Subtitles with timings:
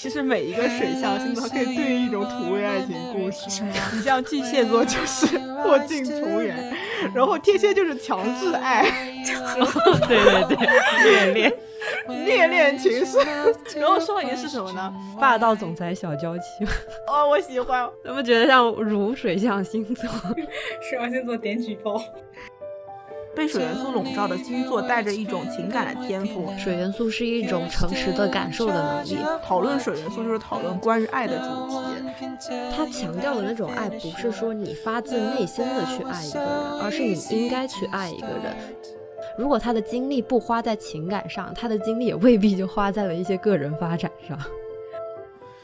[0.00, 3.62] 其实每一个水象星座可以对应一种土味爱情故事。
[3.92, 5.26] 你像巨蟹座就是
[5.62, 6.72] 破镜重圆，
[7.14, 8.82] 然后天蝎就是强制爱，
[10.08, 10.66] 对对对，
[11.04, 11.52] 恋恋。
[12.24, 13.22] 恋恋情深，
[13.76, 14.92] 然后双鱼是什么呢？
[15.20, 16.64] 霸道总裁小娇妻。
[17.06, 17.88] 哦，我喜欢。
[18.02, 20.08] 怎么觉得像如水象星座？
[20.88, 22.02] 水象星座点举报。
[23.34, 26.52] 被水元素笼罩的星座带着一种情感的天赋。
[26.58, 29.18] 水元素是一种诚实的感受的能力。
[29.42, 31.76] 讨论水元素就是讨论关于爱的主题。
[32.76, 36.48] 他强调的那种爱，不是说你发自内心的去爱一个人，
[36.82, 38.54] 而是你应该去爱一个人。
[39.38, 44.38] 如果他的精力不花在情感上，他的精力也未必就花在了一些个人发展上。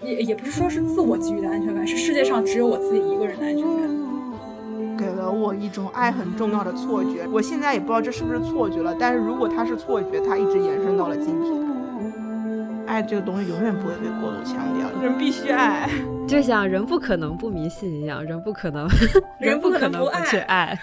[0.03, 4.06] 也也不是说是自我给予的安全感，是世界上只有我自己一个人的安全感，
[4.97, 7.27] 给了我一种爱很重要的错觉。
[7.31, 11.67] 我现在也不知道这是不是错觉了，但是如果它是错觉，它一直延伸到了今天。
[12.87, 15.91] 爱这个东西永远不会被过度强调，人必须爱，
[16.29, 18.87] 就像人不可能不迷信一样，人不可能，
[19.41, 20.79] 人不可能不去爱。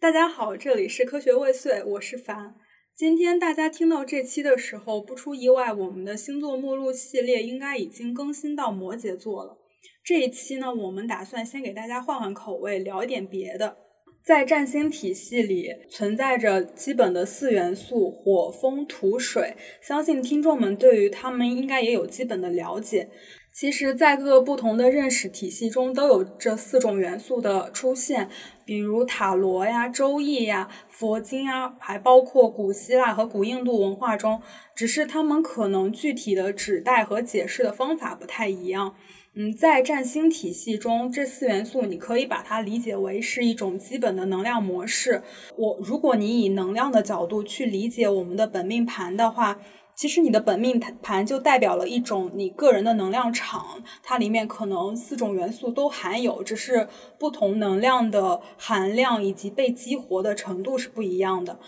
[0.00, 2.54] 大家好，这里是科学未遂，我是凡。
[2.94, 9.58] 今天大家听到这期的时候，不出意外，我们的星座目录系列应该已经更新到摩羯座了。
[10.06, 13.76] 这一期呢，我们打算先给大家换换口味，聊一点别的。
[14.22, 19.56] 在占星体系里，存在着基本的四元素：火、风、土、水。
[19.82, 23.08] 相信听众们对于他们应该也有基本的了解。
[23.52, 28.28] 其实，在各个不同的认识体系中，都有这四种元素的出现，
[28.64, 34.40] 比如塔罗呀、周易呀、佛经啊，还包括古希腊和古印度文化中，
[34.76, 38.94] 只是他们可能具体的指代和解释的方法不太一样。
[39.38, 45.22] 嗯，在占星体系中，这四元素你可以把它理解为是一种基本的能量模式。
[45.56, 49.58] 我，如果你以能量的角度去理解我们的本命盘的话。
[49.98, 56.86] 其实你的本命盘就代表了一种你个人的能量场，它里面可能四种元素都含有，只是
[57.18, 61.58] 不同能量的含量以及被激活的程度是不一样的。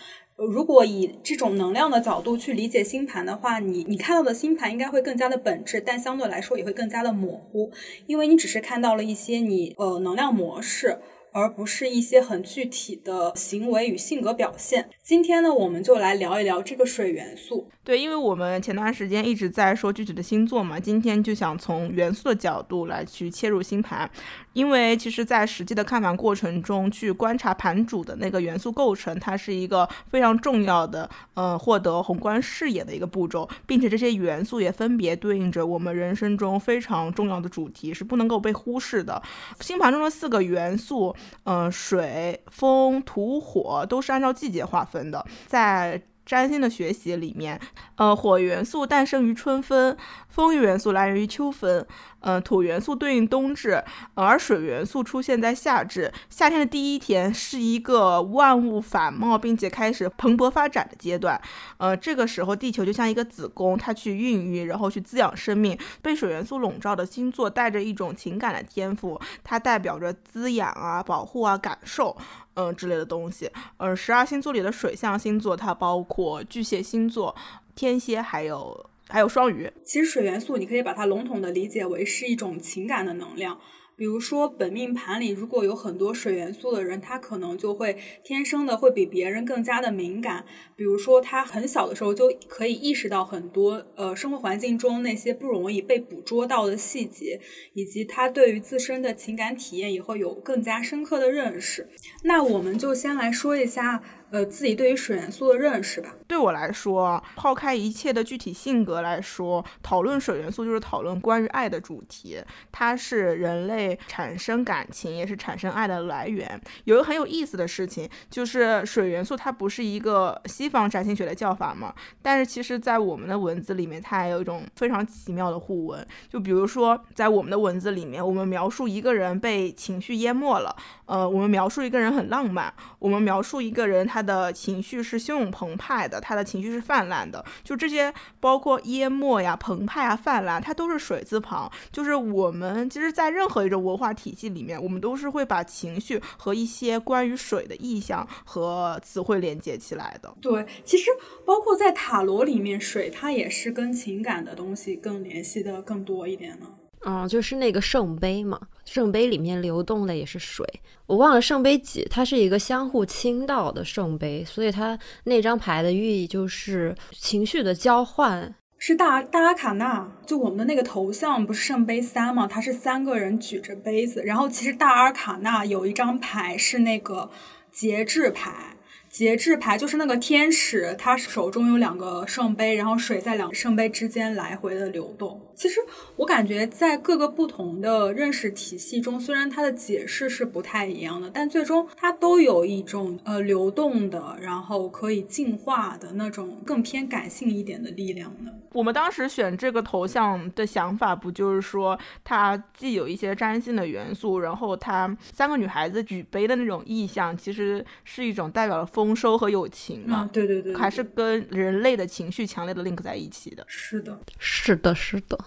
[0.47, 7.71] 如果以这种能量的角度去理解星盘的话，你你看到的星盘应该会更加的本质，但相对来说也会更加的模糊，
[8.07, 10.99] 因为你只是看到了一些你呃能量模式。
[11.31, 14.89] 而不是一些很具体的行为与性格表现。
[15.03, 17.69] 今天呢，我们就来聊一聊这个水元素。
[17.83, 24.09] 对，因为我们前段时间一直在说具体的星座嘛，今天就想从元素的角度来去切入星盘。
[24.53, 39.21] 因为其实，在实际的看盘过程中，去观察盘主的那个元素构成，它是一个非常重要的，呃，获得宏观视野的一个步骤，并且这些元素也分别对应着我们人生中非常重要的主题，是不能够被忽视的。
[39.61, 41.15] 星盘中的四个元素。
[41.43, 46.01] 嗯，水、风、土、火都是按照季节划分的，在。
[46.25, 47.59] 占星的学习里面，
[47.95, 49.97] 呃，火元素诞生于春分，
[50.27, 51.83] 风元素来源于秋分，
[52.21, 56.11] 呃，土元素对应冬至，而水元素出现在夏至。
[56.29, 61.39] 夏天的第一天是一个万物繁茂并且开始蓬勃发展的阶段，
[61.77, 65.77] 呃，这个时候地球就像一个子宫，它去孕育，然后去滋养生命。
[66.01, 72.15] 被水元素笼罩的星座带着一种情感的天赋，它代表着滋养啊、保护啊、感受。
[72.55, 73.49] 嗯，之类的东西。
[73.77, 77.33] 呃，十二星座里的水象星座，它包括巨蟹星座、
[77.73, 79.69] 天蝎，还有还有双鱼。
[79.83, 83.59] 其实水元素，你可以把它笼统的理解为是一种情感的能量。
[83.95, 90.45] 比如说，本命盘里如果有很多水元素的人，他可能就会天生的会比别人更加的敏感。
[90.77, 97.41] 比如说，他很小的时候就可以意识到很多呃生活环境中那些不容易被捕捉到的细节，
[97.73, 101.89] 以及他对于自身的情感体验也会有更加深刻的认识。
[102.23, 104.01] 那我们就先来说一下。
[104.31, 106.13] 呃，自己对于水元素的认识吧。
[106.27, 112.39] 对我来说，抛开一切的具体性格来说，讨论水元素就是讨论关于爱的主题。
[112.71, 116.61] 它是人类产生感情，也是产生爱的来源。
[116.83, 121.91] 有一个很有意思的事情，就是水元素它不是一个西方占星学的叫法嘛？
[122.21, 126.05] 但是其实，在我们的文字里面，它还有一种非常奇妙的互文。
[126.29, 130.75] 就比如说，在我们的文字里面，我们描述一个人被情绪淹没了，
[131.07, 134.18] 呃，我们描述一个人很浪漫，我们描述一个人他。
[134.19, 141.71] 他的情绪是汹涌澎湃的，他的情绪是泛滥的，就这些包括淹没呀、澎湃啊、泛滥，它都是水字旁。
[141.89, 150.35] 就是我们其实，在任何一种文化体系里面，我们都是会把情绪和一些关于水的意象和词汇连接起来的。
[150.41, 151.09] 对，其实
[151.45, 156.67] 包括在塔罗里面，水它也是跟情感的东西更联系的更多一点呢。
[157.05, 160.65] 嗯，就是那个圣杯嘛，圣杯里面流动的也是水。
[161.05, 168.53] 我忘了圣杯几，它是一个相互倾倒的圣杯，所以它那张牌的寓意就是情绪的交换。
[168.77, 172.47] 是大大阿卡纳，就我们的那个头像不是圣杯三嘛？
[172.47, 177.29] 它是三个人举着杯子，然后其实大阿卡纳有一张牌是那个
[177.71, 178.77] 节制牌。
[179.09, 185.41] 节制牌就是那个天使，他手中有两个圣杯，然后水在两个圣杯之间来回的流动。
[185.59, 185.81] 其实
[186.15, 198.53] 我感觉在各个不同的认识体系中，虽然它的解释是不太一样的，但最终它都有一种呃流动的，然后可以进化的那种更偏感性一点的力量的。
[198.71, 210.29] 我们当时选这个头像的想法，不就是说它既有一些占星的元素，然后它三个女孩子举杯的那种意象，其实是一种代表了丰收和友情嘛？
[210.31, 213.65] 对对对，还是跟人类的情绪强烈的 link 在一起的。
[213.67, 215.37] 是的，是的，是的。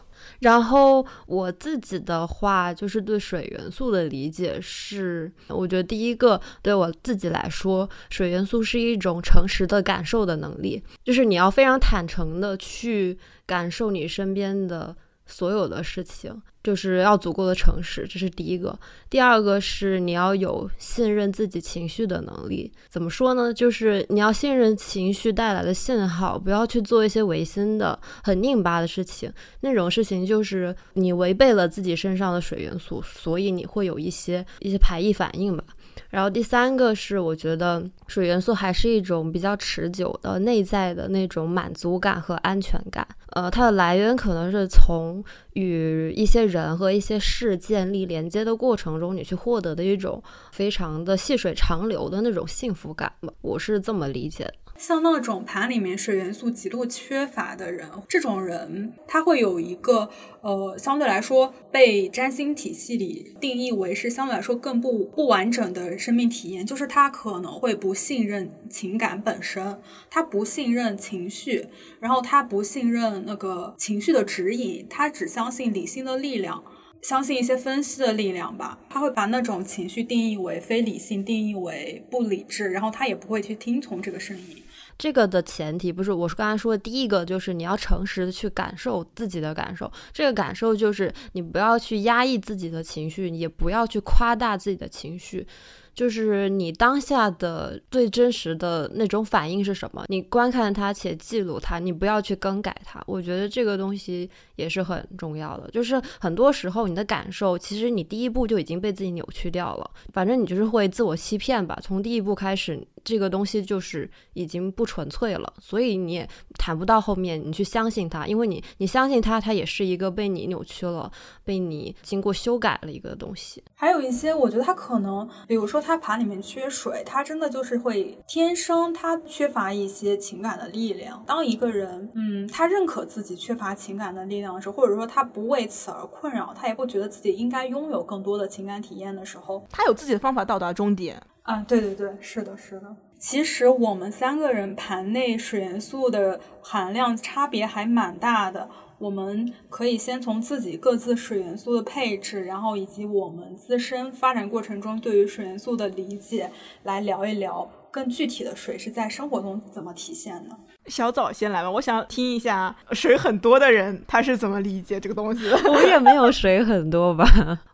[0.43, 14.95] 然后我自己的话，就是对水元素的理解是，我觉得第一个对我自己来说，水元素是一种诚实的感受的能力，就是你要非常坦诚的去感受你身边的。
[15.27, 18.79] 所有的事情就是要足够的诚实，这是第一个。
[19.11, 22.71] 第二个是你要有信任自己情绪的能力。
[22.89, 23.53] 怎么说呢？
[23.53, 29.33] 就是你要信任情绪带来的信号，不要去做一些违心的、很拧巴的事情。
[29.61, 35.65] 那种事情就是你违背了自己身上的水元素，所以你会有一些一些排异反应吧。
[36.13, 43.07] 然后第三个是，我觉得水元素还是一种比较持久的内在的那种满足感和安全感。
[43.31, 45.25] 呃，它的来源可能是从
[45.55, 50.23] 与一些人和一些事建立连接的过程中，你去获得的一种
[50.53, 53.33] 非常的细水长流的那种幸福感吧。
[53.41, 54.55] 我是这么理解的。
[54.83, 69.81] 像那种盘里面水元素极度缺乏的人，这种人他会有一个呃，相对来说被占星体系里定义为是相对来说更不不完整的生命体验，就是他可能会不信任情感本身，
[70.11, 71.69] 他不信任情绪，
[72.01, 76.65] 然后他不信任那个情绪的指引，他只相信理性的力量，
[77.01, 78.81] 相信一些分析的力量吧。
[78.91, 84.57] 他会把那种情绪定义为非理性，定义为不理智，然后他也不会去听从这个声音。
[84.99, 89.91] 这个的前提不是，我是刚才说的第一个，就是你要诚实的去感受自己的感受。
[90.13, 95.47] 这个感受就是你不要去压抑自己的情绪，也不要去夸大自己的情绪。
[95.95, 100.07] 就是你当下的最真实的那种反应是什么？
[100.09, 103.03] 你观看它且记录它，你不要去更改它。
[103.07, 105.71] 我觉得这个东西也是很重要的。
[105.71, 109.91] 就是很多时候你的感受，其实你第一步就已经被自己扭曲掉了。
[110.15, 111.79] 反正你就是会自我欺骗吧。
[111.83, 116.27] 从第一步开始，这个东西就是已经不纯粹了，所以你也
[116.59, 121.13] 谈不到后面你去相信它，因为你你相信它，它也是一个被你扭曲了、
[121.45, 123.63] 被你经过修改了一个东西。
[123.75, 125.83] 还有一些，我觉得它可能，比如说。
[125.83, 131.21] 它盘里面缺水，它真的就是会天生它缺乏一些情感的力量。
[131.27, 141.65] 当一个人，嗯，他认可自己缺乏情感的力量的时候，或者说他不为此而困扰，他也不觉得自己应该拥有更多的情感体验的时候，他有自己的方法到达终点啊！
[141.67, 142.97] 对对对，是的，是的。
[143.19, 148.69] 其实我们三个人盘内水元素的含量差别还蛮大的。
[148.99, 156.51] 我们可以先从自己各自水元素的配置，然后以及我们自身发展过程中对于水元素的理解
[156.85, 160.57] 来聊一聊，更具体的水是在生活中怎么体现的。
[160.87, 165.57] 小枣先来吧，我想听一下水很多的人他是怎么理解这个东西的。
[165.71, 167.25] 我也没有水很多吧，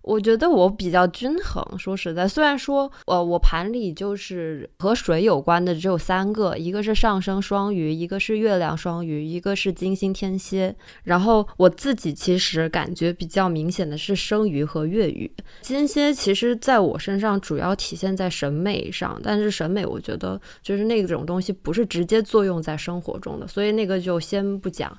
[0.02, 1.64] 我觉得我比较均衡。
[1.78, 10.76] 说实在，虽然说呃我盘里就是和水有关的只有三个，一个是上升双鱼，一个是月亮双鱼，一个是金星天蝎。
[11.04, 15.30] 然后我自己其实感觉比较明显的是生鱼和月鱼。
[15.62, 22.97] 金蝎其实在我身上主要体现在审美上，但是审美我觉得就是那种东西不是直接作用在生。
[22.98, 24.96] 生活中的，所以那个就先不讲。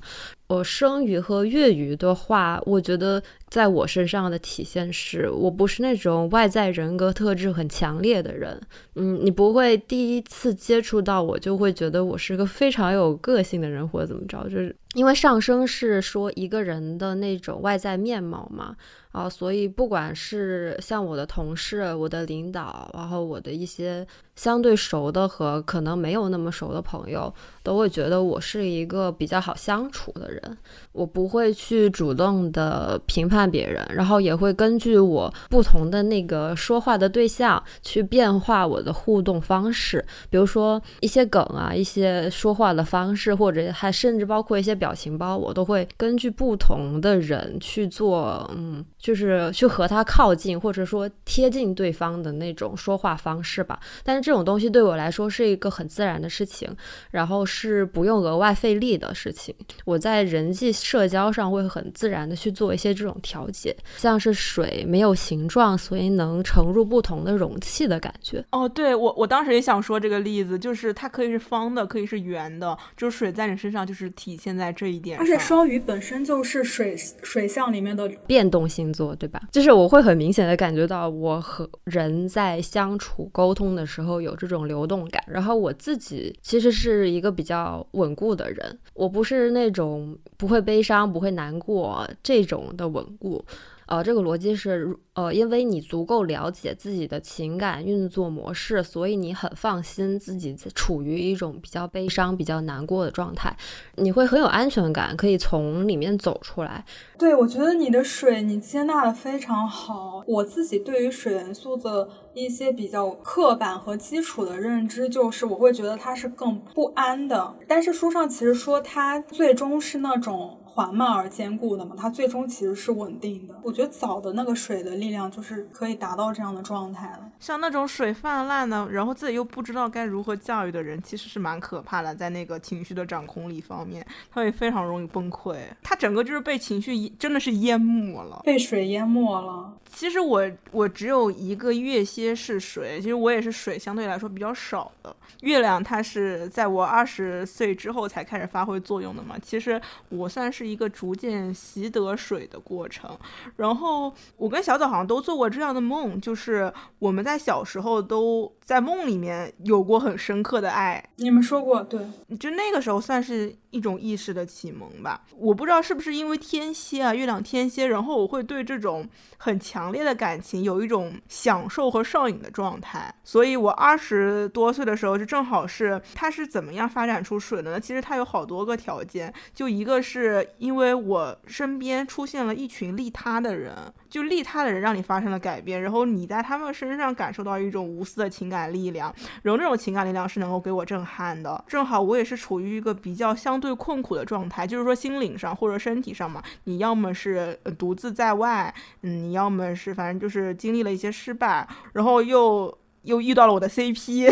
[0.47, 8.59] 我生鱼和月鱼的话，我觉得在我身上的体现是，我不是那种外在人格特质很强烈的人。
[8.95, 14.43] 嗯，你不会第一次接触到我就会觉得我是个非常有个性的人，或者怎么着？
[14.45, 18.75] 就是因为上升是说一个人的那种外在面貌嘛。
[19.11, 24.05] 啊，所以不管是像我的同事、我的领导，然后我的一些
[24.35, 30.57] 相对熟的和可能没有那么熟的朋友，都会觉得我是一个比较好相处的人。
[30.91, 53.79] 我不会去主动的评判别人，然后也会根据我不同的那个说话的对象去变化我的互动方式，比如说一些梗啊，一些说话的方式，或者还甚至包括一些表情包，我都会根据不同的人去做，嗯，就是去和他靠近，或者说贴近对方的那种说话方式吧。
[54.03, 56.73] 但是这种东西对我来说是一个很自然的事情，
[57.11, 59.53] 然后是不用额外费力的事情。
[59.83, 68.43] 我在人际社交上会很自然的去做一些这种调节，像是水没有形状，所以能盛入不同的容器的感觉。
[68.51, 75.17] 哦，对我我当时也想说这个例子，就是它可以是方的，可以是圆的，就是水在你身上就是体现在这一点。
[75.19, 79.41] 而且双鱼本身就是水水象里面的变动星座，对吧？
[79.51, 93.43] 就是我会很明显的感觉到我和人在相处沟通的时候有这种流动感，然后我自己其实是一个比较稳固的人，我不是那种不会悲伤、不会难过这种的稳固。
[93.89, 103.57] 呃，这个逻辑是，呃，因为你足够了解自己的情感运作模式，所以你很放心自己处于一种比较悲伤、比较难过的状态，
[103.95, 106.85] 你会很有安全感，可以从里面走出来。
[107.17, 110.23] 对，我觉得你的水你接纳的非常好。
[110.27, 117.55] 我自己对于水元素的一些比较刻板和基础的认知，就是我会觉得它是更不安的。
[117.67, 120.58] 但是书上其实说它最终是那种。
[120.79, 123.53] 缓慢而坚固的嘛，它最终其实是稳定的。
[123.61, 127.29] 我觉得早的那个水的力量就是可以达到这样的状态了。
[127.37, 132.15] 像那种水泛滥的，然后自己又不知道该如何驾驭的人，其实是蛮可怕的。
[132.15, 135.57] 在那个情绪的掌控力方面，他会非常容易崩溃。
[135.83, 139.73] 他整个就是被情绪真的是淹没了，被水淹没了。
[139.91, 145.13] 其实我我只有一个月蝎是水，其实我也是水相对来说比较少的。
[145.41, 149.35] 月亮它是在我二十岁之后才开始发挥作用的嘛。
[149.43, 150.68] 其实我算是。
[150.69, 153.17] 一个逐渐习得水的过程，
[153.55, 161.03] 然后我跟小枣好像都做过这样的梦，就是我们在小时候都在梦里面有过很深刻的爱。
[161.15, 161.99] 你们说过，对，
[162.39, 163.55] 就那个时候算是。
[163.71, 169.07] 一种意识的启蒙吧，我不知道是不是因为天蝎啊，月亮天蝎，然后我会对这种
[169.37, 173.13] 很强烈的感情有一种享受和上瘾的状态。
[173.23, 177.79] 所以，我二十多岁的时候，就正好是它是怎么样发展出水的呢？
[177.79, 183.75] 其实它有好多个条件，就一个是因为我身边出现了一群利他的人，
[184.09, 189.13] 就利他的人让你发生了改变，然后你在他们身上感受到一种无私的情感力量，
[189.43, 191.63] 然后那种情感力量是能够给我震撼的。
[191.67, 193.59] 正好我也是处于一个比较相。
[193.59, 204.29] 对困苦的状态，就是说心灵上或者身体上嘛，你要么是独自在外，嗯，你要么是反正就是经历了一些失败，然后又又遇到了我的 CP。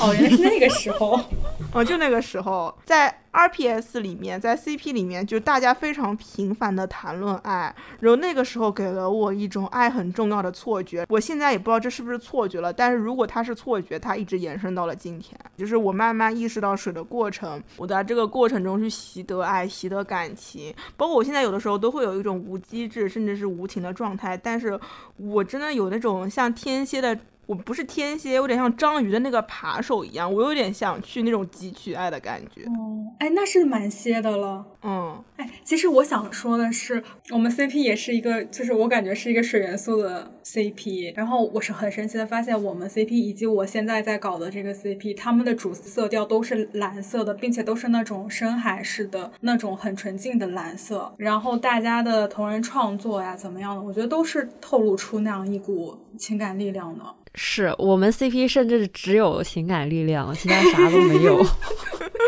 [0.00, 1.20] 哦，原来是那个时候，
[1.72, 3.22] 哦，就那个时候在。
[3.36, 11.04] RPS 里面，在 CP 里面，就大家非常频繁的谈论爱，然后那个时候给了我一种爱很重要的错觉。
[11.10, 15.38] 我现在也不知道这是不是错觉了，但是如果它是错觉，它一直延伸到了今天。
[15.54, 24.80] 就是我慢慢意识到水的过程，我在这个过程中去习得爱，习得感情，包括我现在有的时候都会有一种无机制甚至是无情的状态，但是
[25.18, 27.18] 我真的有那种像天蝎的。
[27.46, 32.64] 我不是天蝎，有点像章鱼的那个扒手一样，我有点想去那种汲取爱的感觉。
[32.64, 34.66] 哦，哎，那是蛮蝎的了。
[34.82, 41.12] 嗯，哎，其实我想说的是，我们 CP 也是一个，就是我感觉是一个水元素的 CP。
[41.16, 51.12] 然后我是很神奇的发现，我们 CP 以及我现在在搞的这个 CP，他们的主色调都是蓝色的，并且都是那种深海式的那种很纯净的蓝色。
[51.18, 57.04] 然后大家的同人创作呀，怎么样的，我觉得都是透露出那样一股情感力量的。
[57.38, 61.44] 是我们 CP 甚至只有情感力量，其他啥都没有，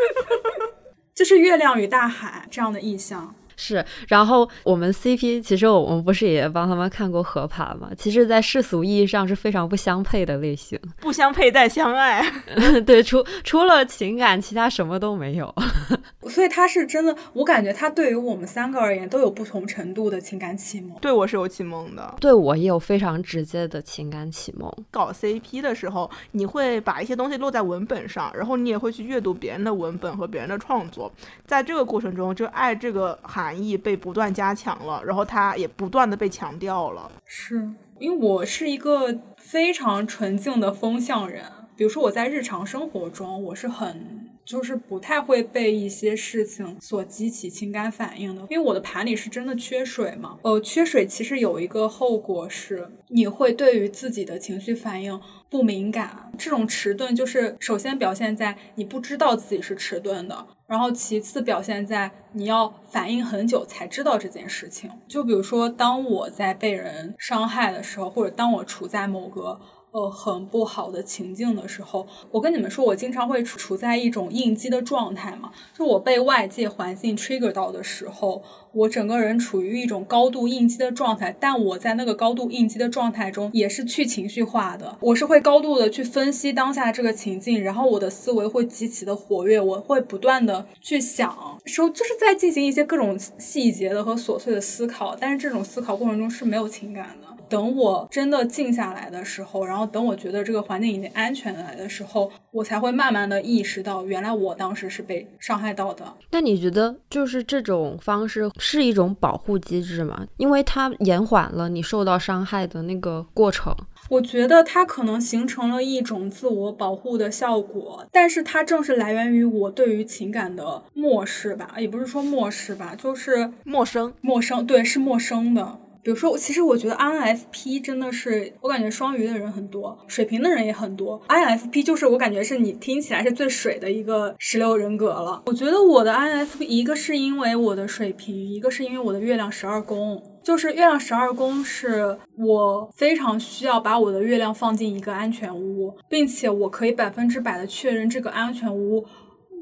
[1.15, 3.35] 就是月亮与大海这样的意象。
[3.61, 7.91] 是，然后我们 CP 其实我们不是也帮他们看过合盘吗？
[7.99, 12.25] 其实，在世俗意义上是非常不相配的类型，不相配但相爱。
[12.87, 15.53] 对，除除了情感，其他什么都没有。
[16.31, 20.97] 所以他是真的，我感觉他对于我们三个而言都有不同程度的情感启蒙。
[21.01, 24.73] 对我是有启蒙的，对我也有非常直接的情感启蒙。
[24.93, 31.11] 搞 CP 的时候，你会把一些东西落在文本上，然后你也会去阅读别人的文本和别人的创作，
[31.45, 33.48] 在这个过程中，就爱这个含。
[33.49, 37.11] 含义被不断加强了，然后它也不断的被强调了。
[37.25, 37.67] 是
[37.99, 44.29] 因为我是一个非常纯净的风向人，比如说我在日常生活中，我是很。
[44.49, 48.41] 就是不太会被一些事情所激起情感反应的。
[48.49, 50.39] 因为我的盘里是真的缺水嘛。
[50.41, 56.33] 呃，缺水其实有一个后果是，你会对于自己的情绪反应不敏感。
[56.39, 60.47] 这种迟钝就是首先表现在你不知道自己是迟钝的。
[60.67, 69.61] 然后其次表现在你要反应很久才知道这件事情，就比如说当我在被人伤害的时候，或者当我处在某个。
[69.91, 75.51] 呃，很不好的情境的时候，我跟你们说，我经常会处处在一种应激的状态嘛。
[75.75, 78.43] 就我被外界环境 trigger 到的时候，
[78.73, 81.35] 我整个人处于一种高度应激的状态。
[81.41, 84.97] 但我在那个高度应激的状态中，也是去情绪化的。
[85.01, 95.17] 我是会高度的去分析当下这个情境，然后我的思维会极其的活跃，我会不断的去想，说就是在进行一些各种细节的和琐碎的思考。
[95.19, 97.28] 但是这种思考过程中是没有情感的。
[97.49, 106.05] 等我真的静下来的时候，然后等我觉得这个环境已经安全来的时候，我才会慢慢的意识到，原来我当时是被伤害到的。
[106.31, 110.27] 那你觉得，就是这种方式是一种保护机制吗？
[110.37, 113.75] 因为它延缓了你受到伤害的那个过程。
[114.09, 125.79] 我觉得它可能形成了一种自我保护的效果，但是它正是来源于我对于情感的漠视吧，也不是说漠视吧，就是陌生，陌生，对，是陌生的。
[126.09, 131.21] 比如说，其实我觉得 INFP 真的是，我感觉双鱼的人很多，水瓶的人也很多。
[131.29, 135.43] INFP 就是我感觉是你听起来是最水的一个十六人格了。
[135.45, 149.05] 我觉得我的 INFP 一个是因为我的水瓶，一个是因为我的月亮十二宫，就是月亮十二宫是我非常需要把我的月亮放进一个安全屋，并且我可以百分之百的确认这个安全屋。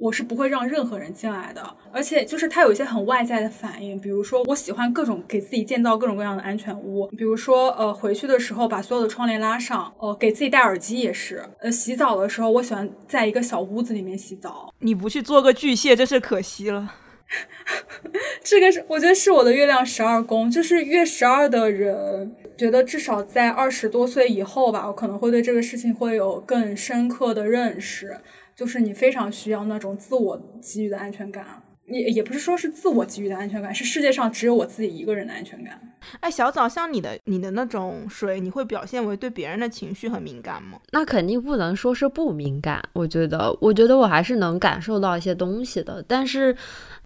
[0.01, 1.63] 我是不会让任何人进来的，
[1.93, 14.73] 而且就是他有一些很外在的反应，比如说我喜欢各种给自己建造各种各样的安全屋，比如说呃回去的时候把所有的窗帘拉上，呃给自己戴耳机也是，呃洗澡的时候我喜欢在一个小屋子里面洗澡。
[14.81, 16.95] 你不去做个巨蟹真是可惜了。
[18.45, 28.17] 这个是我觉得是我的月亮十二宫，就是月十二的人，觉得至少在二十多岁以后吧，我可能会对这个事情会有更深刻的认识。
[28.57, 31.45] 就是你非常需要那种自我给予的安全感，
[31.87, 35.79] 也也不是说是自我给予的安全感，是世界上只有我自己一个人的安全感。
[36.21, 40.79] 哎，小枣，像你的你的那种水，你会表现为对别人的情绪很敏感吗？
[40.93, 46.57] 那肯定不能说是不敏感，我觉得，我觉得我还是能感受到一些东西的，但是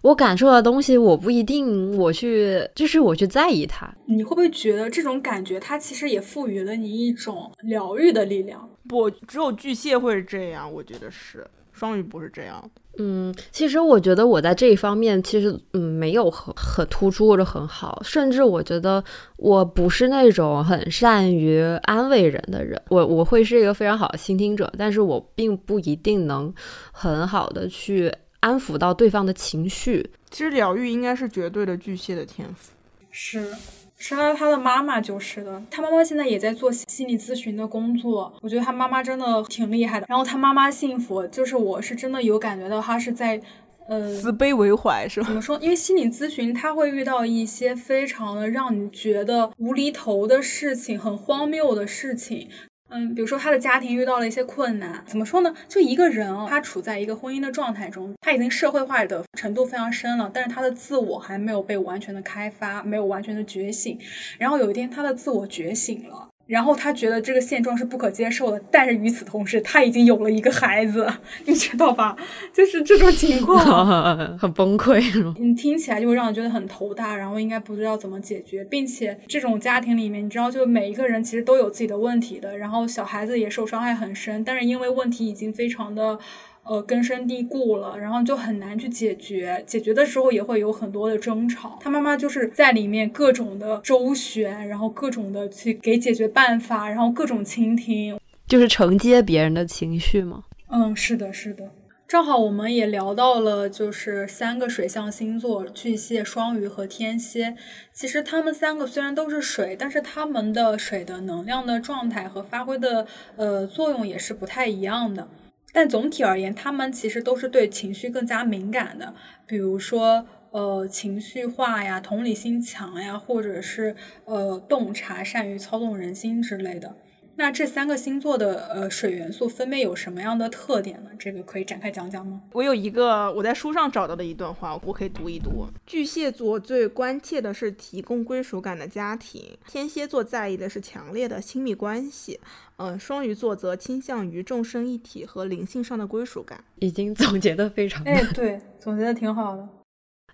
[0.03, 3.93] 我感受到东西，我不一定我去，就是我去在意它。
[4.05, 8.69] 你会不会觉得这种感觉，它其实也赋予了你一种疗愈的力量？
[8.91, 12.69] 不，只有巨蟹会是这样，我觉得是双鱼不是这样。
[12.97, 19.01] 嗯，其实我觉得我在这一方面其实嗯没有很很突出或者很好，甚至我觉得
[19.37, 22.79] 我不是那种很善于安慰人的人。
[22.89, 26.53] 我我会是一个非常好的倾听者，但是我并不一定能
[26.91, 30.05] 很好的去安抚到对方的情绪。
[30.29, 32.73] 其实疗愈应该是绝对的巨蟹的天赋。
[33.09, 33.53] 是。
[34.01, 40.07] 是他他的妈妈就是的，他妈妈现在也在做心理咨询的工作，我觉得他妈妈真的挺厉害的。
[40.09, 43.39] 然后他妈妈幸福，就是我是真的有感觉到他是在，
[43.87, 45.27] 呃，慈悲为怀是吧？
[45.27, 45.55] 怎么说？
[45.59, 52.47] 因为心理咨询他会遇到一些非常的让你觉得无厘头的事情，很荒谬的事情。
[52.93, 55.53] 嗯，比如说他的家庭遇到了一些困难，怎么说呢？
[55.67, 63.97] 就一个人哦，他处在一个婚姻的状态中，他已经社会化的程度非常深了，但是他的自我还没有被完全的开发，没有完全的觉醒。
[64.37, 66.30] 然后有一天，他的自我觉醒了。
[66.51, 71.07] 然后他觉得这个现状是不可接受的，但是与此同时，他已经有了一个孩子，
[71.47, 72.13] 你知道吧？
[72.51, 73.57] 就是这种情况，
[74.37, 75.01] 很崩溃。
[75.39, 86.19] 你听起来就会让人觉得很头大，然后应该不知道怎么解决，并且这种家庭里面，你知道，就每一个人其实都有自己的问题的，然后小孩子也受伤害很深，但是因为问题已经非常的。
[86.63, 89.63] 呃，根深蒂固了，然后就很难去解决。
[89.65, 91.79] 解决的时候也会有很多的争吵。
[91.81, 100.43] 他妈妈就是在里面各种的周旋，然后各种的去给解决办法，然后各种倾听，就是承接别人的情绪吗？
[100.69, 101.71] 嗯，是的，是的。
[102.07, 107.55] 正好我们也聊到了，就是三个水象星座：巨蟹、双鱼和天蝎。
[107.93, 115.25] 其实他们三个虽然都是水，但是他们的水的能量的状态和发挥的呃作用也是不太一样的。
[115.73, 119.13] 但总体而言，他们其实都是对情绪更加敏感的，
[119.45, 126.95] 比如说，呃，情绪化呀，同理心强呀，或者是呃，洞察、善于操纵人心之类的。
[127.41, 131.09] 那这三个星座的呃水元素分别有什么样的特点呢？
[131.17, 132.39] 这个可以展开讲讲吗？
[132.51, 135.67] 我有一个我在书上找到的一段话，我可以读一读。
[135.87, 142.39] 巨蟹座最关切的是提供归属感的家庭，天蝎座在意的是强烈的亲密关系，
[142.77, 146.63] 嗯，双鱼座则倾向于众生一体和灵性上的归属感。
[146.77, 149.67] 已经总结的非常，哎， 对，总结的挺好的。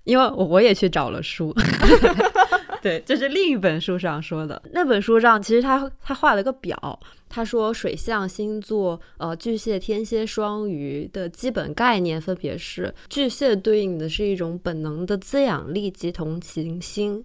[0.03, 1.55] 因为我我也去找了书。
[2.83, 4.61] 对，这是另一本书上说的。
[4.71, 17.23] 那本书上其实他他画了个表，他说水象星座，呃，巨蟹、天蝎、双鱼的基本概念分别是：巨蟹对应的是一种本能的滋养力及同情心，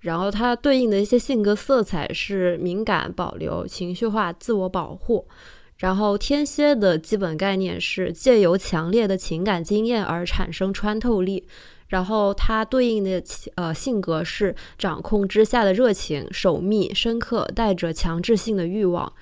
[0.00, 5.26] 然后它对应的一些性格色彩是敏感、保留、情绪化、自我保护。
[5.78, 11.44] 然后天蝎的基本概念是借由强烈的情感经验而产生穿透力。
[11.94, 13.22] 然后它对应的
[13.54, 19.12] 呃性格是掌控之下的热情、守密、深刻，带着强制性的欲望。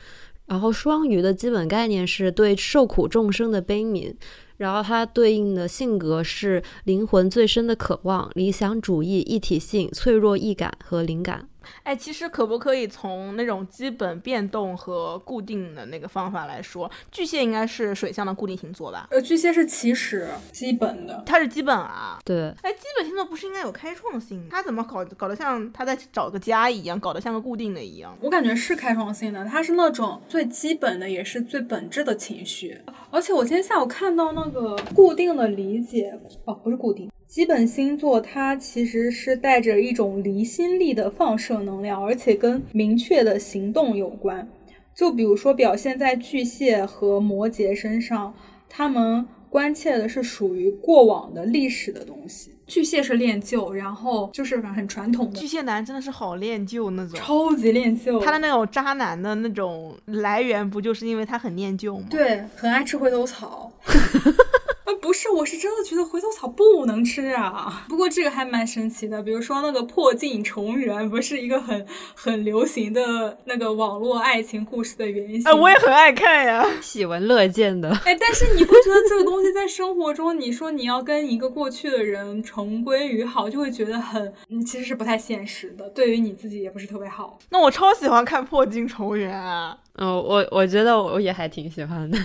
[0.46, 4.14] 然后双鱼的基本概念是对受苦众生的悲悯。
[4.56, 11.50] 然后它对应的性格是灵魂最深的渴望、理想主义、一体性、脆弱易感和灵感。
[11.82, 19.08] 哎，其实可不可以从那种基本变动和固定的那个方法来说，巨蟹应该是水象的固定星座吧？
[19.10, 22.18] 呃，巨蟹是起始基本的，它是基本啊。
[22.24, 24.46] 对，哎，基本星座不是应该有开创性？
[24.50, 28.16] 它怎么搞搞得像他在找个家一样，搞得像个固定的一样？
[28.20, 32.80] 我感觉是开创性的，它是那种最基本的，也是最本质的情绪。
[33.10, 37.10] 而且我今天下午看到那个固定的理解，哦，不是固定。
[37.32, 44.46] 基本星座它其实是带着一种离心力的放射能量，而且跟明确的行动有关。
[44.94, 48.34] 就比如说表现在巨蟹和摩羯身上，
[48.68, 52.52] 他们关切的是属于过往的历史的东西。
[52.66, 55.40] 巨蟹是恋旧，然后就是很传统的。
[55.40, 58.20] 巨蟹男真的是好恋旧那种，超级恋旧。
[58.20, 62.04] 他的那种渣男的那种来源，不就是因为他很念旧吗？
[62.10, 63.72] 对，很爱吃回头草。
[65.00, 67.84] 不是，我是真的觉得回头草不能吃啊。
[67.88, 75.50] 不过这个还蛮神奇的，比如说那个破镜重圆，不是一个很很流行的那个网络爱情故事的原型。
[75.50, 77.90] 哎，我也很爱看呀，喜闻乐见的。
[78.04, 87.38] 哎，但是你不觉得这个东西在生活中，你说你要跟一个过去的人重归于好，就会觉得很，你其实是不太现实的，对于你自己也不是特别好。
[87.50, 89.76] 那我超喜欢看破镜重圆啊。
[89.96, 92.18] 嗯，我我觉得我也还挺喜欢的。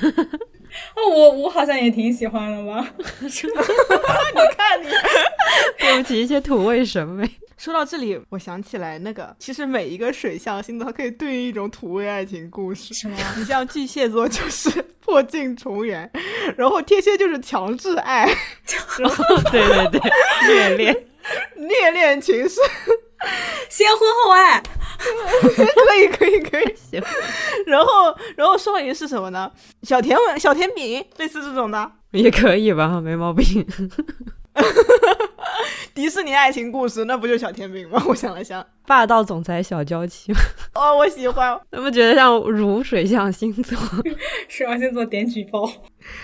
[0.95, 2.87] 哦，我我好像也挺喜欢的吧。
[3.21, 3.29] 你
[4.55, 4.87] 看你，
[5.79, 7.29] 对不起，一些土味审美。
[7.57, 12.93] 说到这里，我想起来那个，其实每一个水象星座它可以对应一种土味爱情故事。
[12.93, 13.17] 什么？
[13.35, 14.69] 你像巨蟹座就是
[15.03, 16.09] 破镜重圆，
[16.55, 18.29] 然后天蝎就是强制爱，
[18.99, 20.11] 然后对对对，
[20.47, 21.05] 虐恋，
[21.55, 22.63] 虐恋情深。
[23.69, 24.61] 先婚后爱，
[25.87, 27.01] 可以可以可以，行。
[27.65, 29.51] 然后然后双鱼是什么呢？
[29.83, 33.65] 小甜文小甜饼，类似这种的也可以吧，没毛病。
[35.93, 38.01] 迪士尼爱情故事，那不就小甜饼吗？
[38.07, 40.31] 我想了想，霸道总裁小娇妻。
[40.75, 41.59] 哦，我喜欢。
[41.71, 43.77] 那么觉得像如水象星座？
[44.47, 45.67] 水象星座点举报。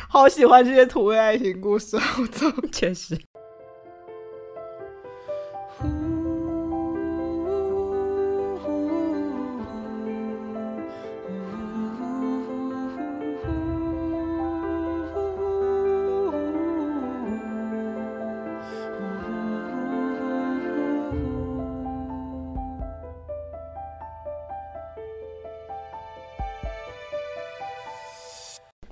[0.07, 3.19] 好喜欢这些土味爱情故事，我操，确实。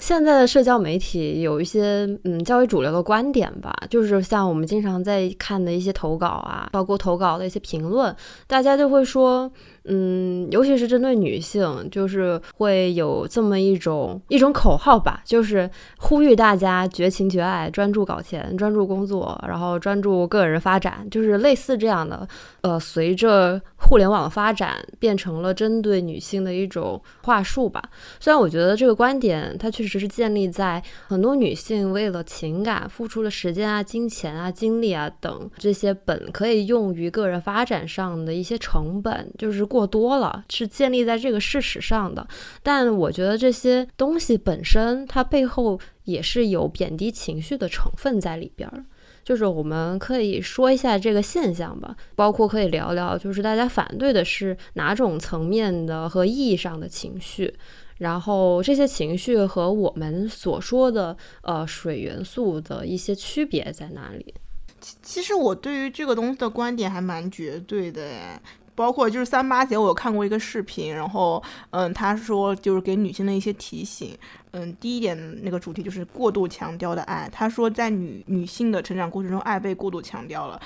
[0.01, 8.13] 现在的社交媒体有一些嗯较为主流的观点吧，就是像我们经常在看的一些投稿啊，包括投稿的一些评论，
[8.47, 9.49] 大家就会说。
[9.85, 22.27] 嗯，尤其是针对女性，就是会有这么一种一种口号吧，就是呼吁大家绝情绝爱，专注搞钱，专注工作，然后专注个人发展，就是类似这样的。
[22.61, 27.81] 呃，随着互联网发展，变成了针对女性的一种话术吧。
[28.19, 39.61] 虽然我觉得这个观点，它确实是建立在很多女性为了情感付出的时间啊、金钱啊、精力啊等这些本可以用于个人发展上的一些成本，就是。
[39.71, 42.27] 过多了是建立在这个事实上的，
[42.61, 48.83] 但我觉得这些东西本身它背后也是有贬低情绪的成分在里边儿。
[49.23, 57.53] 就是我们可以说一下这个现象吧，包括可以聊聊，就是大家反对的是哪种层面的和意义上的情绪，
[58.01, 64.33] 然后这些情绪和我们所说的呃水元素的一些区别在哪里？
[64.79, 68.41] 其其实我对于这个东西的观点还蛮绝对的，
[68.73, 74.17] 包括就是三八节，我有看过一个视频，然后嗯，他说就是给女性的一些提醒，
[74.49, 77.29] 嗯，第一点那个主题就是过度强调的爱。
[77.31, 80.59] 他说在女女性的成长过程中，爱被过度强调了。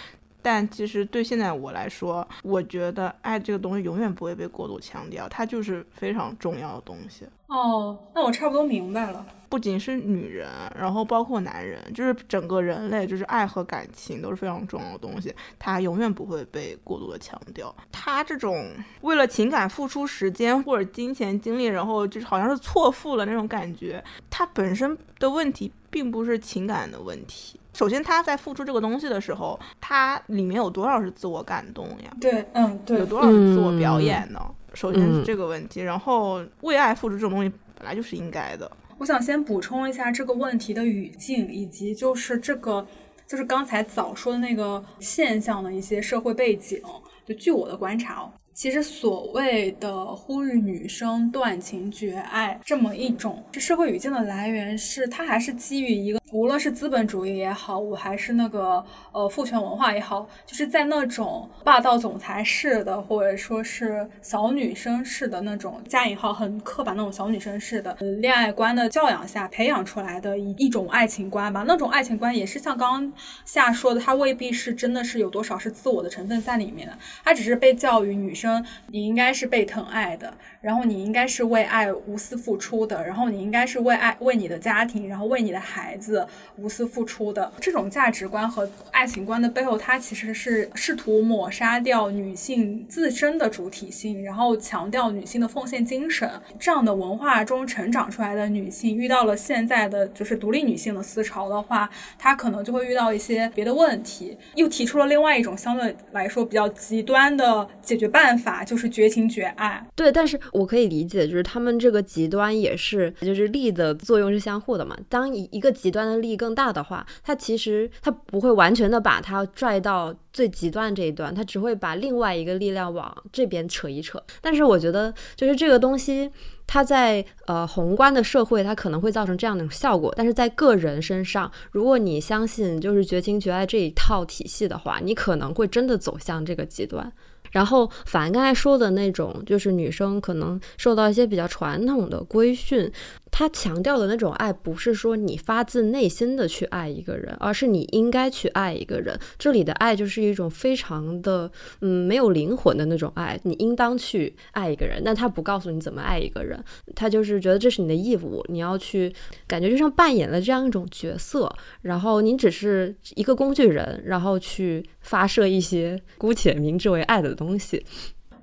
[0.46, 7.26] 但其实对现在我来说，我觉得爱这个东西永远不会被过度强调，它就是非常重要的东西。
[7.48, 9.26] 哦，那我差不多明白了。
[9.50, 17.76] 不仅是女人，然后包括男人，就是整个人类，就是爱和感情都是非常重要的东西，它永远不会被过度的强调。
[17.92, 27.60] 他这种为了情感付出时间或者金钱精力，然后就是好像是错付了那种感觉，它本身的问题并不是情感的问题。
[27.76, 32.16] 首先，他在付出这个东西的时候，他里面有多少是自我感动呀？
[32.22, 34.40] 对，嗯，对，有多少是自我表演呢？
[34.74, 38.72] 首先是这个问题，然后为爱付出这种东西本来就是应该的。
[38.98, 42.88] 我想先补充一下这个问题的语境，以及就是这个
[43.28, 46.82] 就是刚才早说的那个现象的一些社会背景。
[47.26, 48.32] 就据我的观察哦。
[48.56, 71.66] 其实所谓的呼吁女生断情绝爱这么一种这社会语境的来源，是它还是基于一个，无论是资本主义也好，我还是那个呃父权文化也好，就是在那种霸道总裁式的，或者说是小女生式的那种加引号很刻板那种小女生式的恋爱观的教养下培养出来的一一种爱情观吧。
[71.68, 73.14] 那种爱情观也是像刚刚
[73.44, 78.45] 夏说的，它未必是真的是有多少是自我的成分在里面的，它只是被教育女生。
[78.92, 86.28] 你应该是被疼爱的，然后你应该是为爱无私付出的，然后你应该是为爱为你的家庭，然后为你的孩子
[86.58, 87.52] 无私付出的。
[87.60, 96.30] 这种价值观和爱情观的背后，它其实是试图抹杀掉女性自身的主体性，然后强调女性的奉献精神。
[96.60, 104.38] 这样的文化中成长出来的女性，遇到了现在的就是独立女性的思潮的话，她可能就会遇到一些别的问题。
[104.56, 108.26] 又提出了另外一种相对来说比较极端的解决办。
[108.26, 114.98] 法法就是绝情绝爱，对，但是我可以理解，就是他们这个极端也是，就是力的作用是相互的嘛。
[115.10, 124.22] 当一一个极端的力更大的话，它其实它不会完全的把它拽到最极端这一端，它只会把另外一个力量往这边扯一扯。
[124.42, 126.30] 但是我觉得，就是这个东西，
[126.68, 137.12] 它在呃宏观的社会，它可能会造成这样的效果，但是在个人身上，如果你相信就是绝情绝爱这一套体系的话，你可能会真的走向这个极端。
[137.56, 142.92] 然后，反刚才说的那种，就是女生可能受到一些比较传统的规训。
[143.38, 149.20] 他强调的那种爱，不是说你发自内心的去爱一个人，而是你应该去爱一个人。
[149.38, 153.38] 这里的爱就是一种非常的，嗯，没有灵魂的那种爱。
[153.44, 156.58] 你应当去爱一个人，但他不告诉你怎么爱一个人，
[156.96, 159.14] 他就是觉得这是你的义务，你要去，
[159.46, 167.86] 感觉就像扮演了这样一种角色，然后你只是一个工具人，然后去发射一些姑且明之为爱的东西。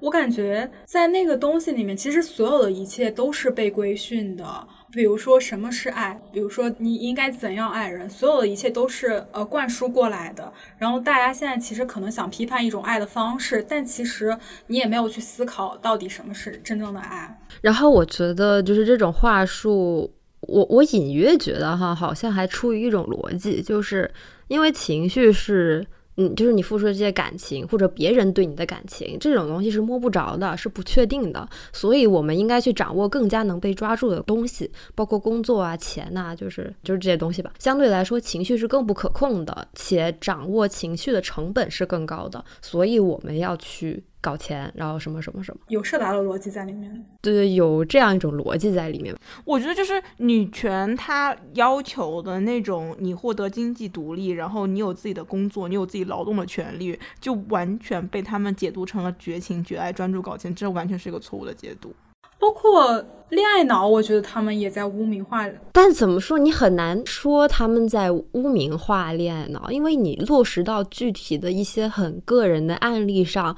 [0.01, 4.69] 我感觉在那个东西里面，其实所有的一切都是被规训的。
[4.93, 10.53] 比如说什么是爱，比如说你应该怎样爱人，所有的一切都是呃灌输过来的。
[10.77, 17.41] 然后大家现在其实可能想批判一种爱的方式，但其实你也没有去思考到底什么是真正的爱。
[17.63, 24.11] 然后我觉得就是这种话术，我我隐约觉得哈，好像还出于一种逻辑，就是
[24.49, 25.87] 因为情绪是。
[26.17, 37.53] 嗯，就是你付出的这些感情，或者别人对你的感情，这种东西是摸不着的，是不确定的，所以我们应该去掌握更加能被抓住的东西，包括工作啊、钱呐，就是就是这些东西吧。
[37.59, 44.05] 相对来说，情绪是更不可控的，且掌握情绪的成本是更高的，所以我们要去。
[44.23, 47.05] 搞钱，然后什么什么什么，有社达的逻辑在里面。
[47.21, 49.15] 对对，有这样一种逻辑在里面。
[49.45, 61.93] 我觉得就是女权，它要求的那种你获得经济独立，然后你有自己的工作，你有自己劳动的权利，就完全被他们解读成了绝情绝爱、专注搞钱，这完全是一个错误的解读。
[62.39, 62.93] 包括
[63.29, 65.49] 恋爱脑，我觉得他们也在污名化。
[65.73, 73.57] 但怎么说，你很难说他们在污名化恋爱脑，因为你落实到具体的一些很个人的案例上。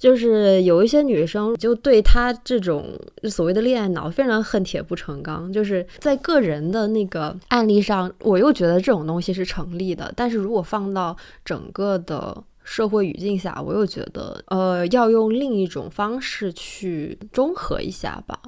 [0.00, 18.40] 就是有一些女生就对他这种所谓的恋爱脑非常恨铁不成钢，就是在个人的那个案例上，我又觉得这种东西是成立的，但是如果放到整个的社会语境下，我又觉得呃要用另一种方式去中和一下吧。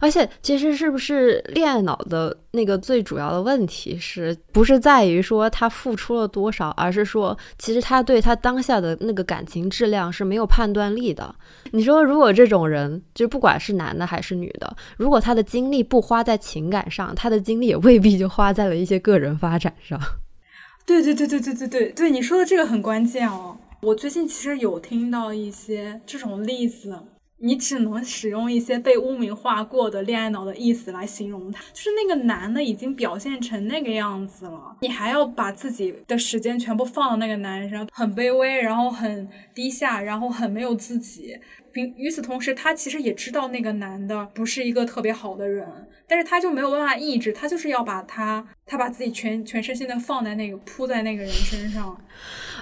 [0.00, 11.34] 而且，其实是不是恋爱脑的那个最主要的问题，是不是在于说他付出了多少，而是说其实他对他当下的那个感情质量是没有判断力的。
[11.70, 19.98] 你说，如果这种人，就不管是男的还是女的，如果他的精力不花在情感上，他的精力也未必就花在了一些个人发展上。
[20.84, 23.56] 对对对对对对对对，你说的这个很关键哦。
[23.80, 26.96] 我最近其实有听到一些这种例子。
[27.42, 41.36] 你只能使用一些被污名化过的恋爱脑的意思来形容他，就是那个男的已经表现成那个样子了，你还要把自己的时间全部放到那个男人身上，很卑微，然后很低下，然后很没有自己。
[41.72, 45.66] 并与此同时，他其实也知道那个男的不是一个特别好的人，
[46.06, 51.98] 但是他就没有办法抑制，他就是要把他，他把自己全全身心的放在那个扑在那个人身上，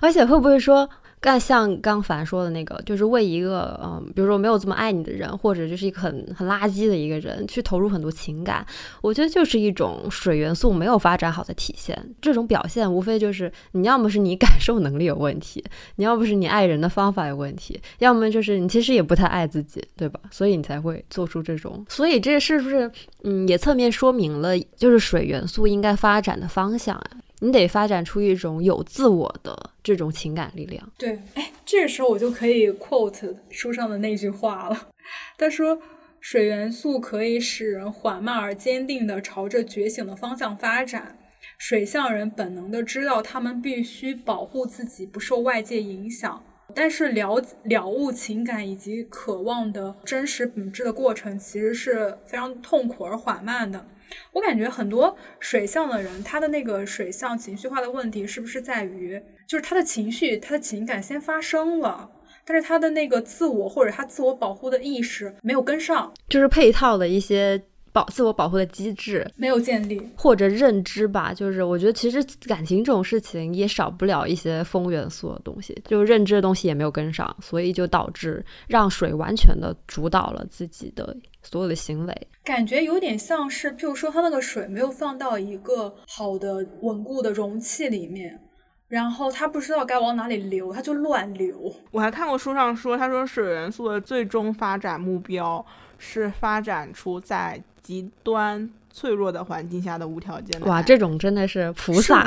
[0.00, 0.88] 而且会不会说？
[1.20, 8.64] 干像刚凡说的那个，就是为一个嗯，比如说没有这么爱你的人，或者就是一个很很垃圾的一个人，去投入很多情感，
[9.02, 12.14] 我觉得就是一种水元素没有发展好的体现。
[12.22, 15.62] 这种表现无非就是你要么是你 感受能力有问题，
[15.96, 20.18] 你要不是你爱人的方法有问题，要么就是你其实也不太爱自己，对吧？
[20.30, 21.84] 所以你才会做出这种。
[21.88, 22.90] 所以这是不是
[23.24, 27.10] 嗯，也侧面说明了就是水元素应该发展的方向啊？
[27.40, 30.92] 你得发展出一种有自我的这种情感力量。
[30.96, 34.88] 对，哎，这个时候我就可以 quote 书上的那句话了。
[35.36, 35.80] 他说
[36.20, 41.18] ：“水元素可以使人缓慢而坚定地朝着觉醒的方向发展。
[41.56, 46.42] 水象人本能地知道他们必须保护自己不受外界影响，
[46.74, 53.86] 但是了了悟情感以及渴望的真实本质的过程其实是非常痛苦而缓慢的。”
[54.32, 62.10] 我感觉很多水象的人，他的那个水象情绪化的问题，是不是在于，就是他的情绪、他的情感先发生了，
[62.44, 67.60] 但是他的那个自我或者他自我保护的意识没有跟上，就是配套的一些
[67.92, 71.34] 保自我保护的机制没有建立，或者认知吧。
[71.34, 81.16] 就是我觉得其实感情这种事情也少不了一些风元素的东西，就认知的东西也没有跟上，所以就导致让水完全的主导了自己的。
[81.42, 88.40] 所有的行为感觉有点像是，譬如说，他那个水没有放到一个好的稳固的容器里面，
[88.88, 91.72] 然后他不知道该往哪里流，他就乱流。
[91.90, 95.64] 我还看过书上说，他说水元素的最终发展目标
[95.98, 100.66] 是发展出在极端脆弱的环境下的无条件的。
[100.66, 102.26] 哇，这种真的是菩萨，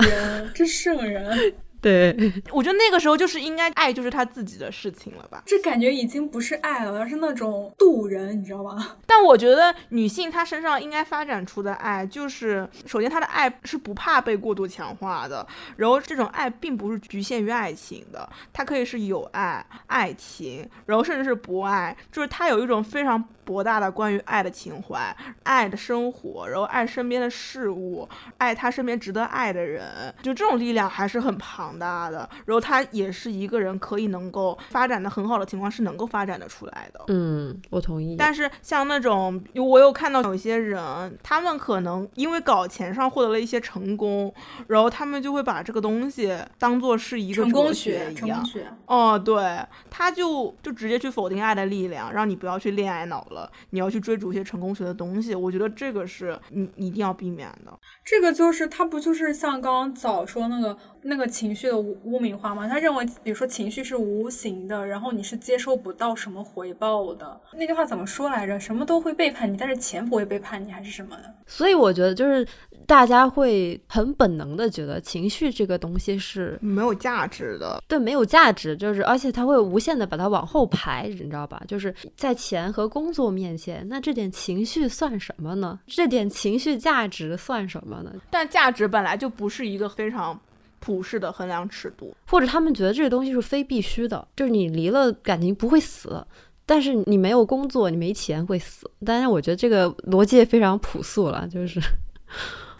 [0.53, 1.53] 这圣人。
[1.83, 2.15] 对，
[2.51, 5.43] 我觉得那个时候就是应该爱，就是他自己的事情了吧？
[5.45, 8.95] 这感觉已经不是爱了，而是那种渡人，你知道吗？
[9.05, 23.21] 但我觉得女性她身上应该发展出的爱，就是首先她的爱是不怕被过度强化的，然后这种爱并不是局限于爱情的，它可以是友爱、爱情，然后甚至是博爱，就是她有一种非常。
[23.45, 32.29] 博大的关于爱的情怀，爱的生活，然后爱身边的事物，爱他身边值得爱的人，就这种力量还是很庞大的。
[32.45, 37.01] 然后他也是一个人可以能够发展的很好的情况是能够发展的出来的。
[37.07, 38.15] 嗯，我同意。
[38.15, 44.33] 但是像那种，我有看到有些人，他们可能因为搞钱上获得了一些成功，
[44.67, 48.45] 然后他们就会把这个东西当做是一个成功学一样。
[48.85, 49.59] 哦，对，
[49.89, 53.23] 他就就直接去否定爱的力量，让你不要去恋爱脑。
[53.31, 57.71] 了，你要去追逐一些成功学的东西，我觉得这个是你你一定要避免的。
[58.03, 62.67] 这个就是他不就是像刚刚早说那个那个情绪的污污名化吗？
[62.67, 67.39] 他认为，比如说情绪是无形的，然后你是接收不到什么回报的。
[67.53, 68.59] 那句话怎么说来着？
[68.59, 71.33] 什么都会背叛你，但是钱不会背叛你，还是什么的？
[71.47, 72.45] 所以我觉得就是。
[72.85, 81.61] 大家会很本能的觉得情绪这个东西是没有价值的，对，没有价值，就是而且他会无限的把它往后排，你知道吧？
[81.65, 85.79] 就是在钱和工作面前，那这点情绪算什么呢？
[85.87, 88.11] 这点情绪价值算什么呢？
[88.29, 90.37] 但价值本来就不是一个非常
[90.83, 96.21] 普世的衡量尺度，或者他们觉得这个东西是非必须的，就是你离了感情不会死，
[96.65, 98.91] 但是你没有工作，你没钱会死。
[99.05, 101.79] 但是我觉得这个逻辑也非常朴素了，就是。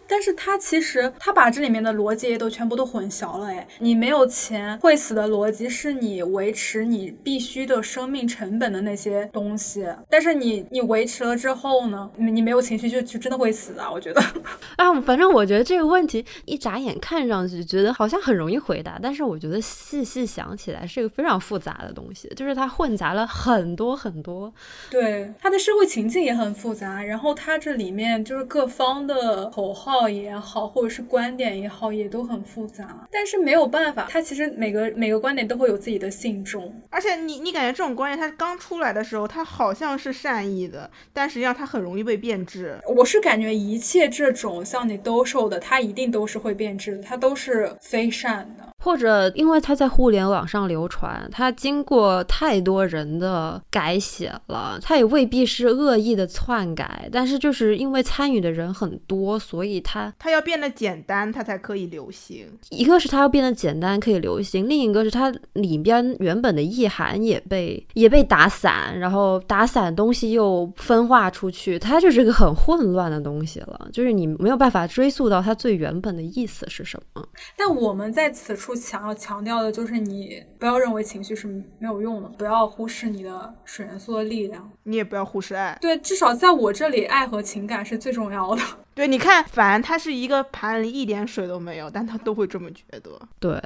[0.07, 14.21] 但是他其实他把这里面的逻辑都全部都混淆了哎，你没有钱会死的逻辑是你维持你必须的生命成本的那些东西，但是你你维持了之后呢，你你没有情绪就就真的会死啊，我觉得。
[14.77, 24.53] 啊，反正我觉得这个问题一眨眼看上去觉得好像很容易回答，但是我觉得细细想起来是一个非常复杂的东西，就是它混杂了很多很多，
[24.89, 29.92] 对，它的社会情境也很复杂，然后它这里面就是各方的口号。
[30.09, 33.07] 也好，或者是观点也好，也都很复杂。
[33.11, 36.73] 但是没有办法，他其实每个每个观点都会有自己的信众。
[36.89, 42.77] 而且你你感觉这种观念，它刚出来的时候，它好像是善意的，但实际上它很容易被变质。
[42.95, 48.72] 我是感觉一切这种像你兜售的，它一定都是会变质的，它都是非善的。
[48.83, 62.45] 或者因为它在互联网上流传，它经过太多人的改写了，它也未必是恶意的篡改，但是就是因为参与的人很多，所以它它要变得简单，它才可以流行。
[62.71, 77.25] 一个是它要变得简单可以流行，另一个是它里边原本的意涵也被也被打散，然后打散东西又分化出去，它就是个很混乱的东西了，就是你没有办法追溯到它最原本的意思是什么。
[77.55, 78.72] 但我们在此处。
[78.75, 81.47] 想要强调的就是，你不要认为情绪是
[81.79, 85.77] 没有用的，不要忽视你的水元素的力量，你也不要忽视爱。
[85.81, 88.61] 对，至少在我这里，爱和情感是最重要的。
[88.95, 93.09] 对，你看，凡他是一个盘里一点水都没有，但他都会这么觉得。
[93.39, 93.59] 对，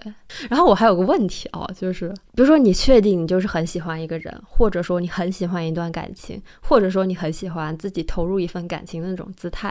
[0.49, 9.69] 然后我还有个问题啊，就是比如说你确定你就是很喜欢一个人，或者说你很喜欢一段感情，或者说你很喜欢自己投入一份感情的那种姿态，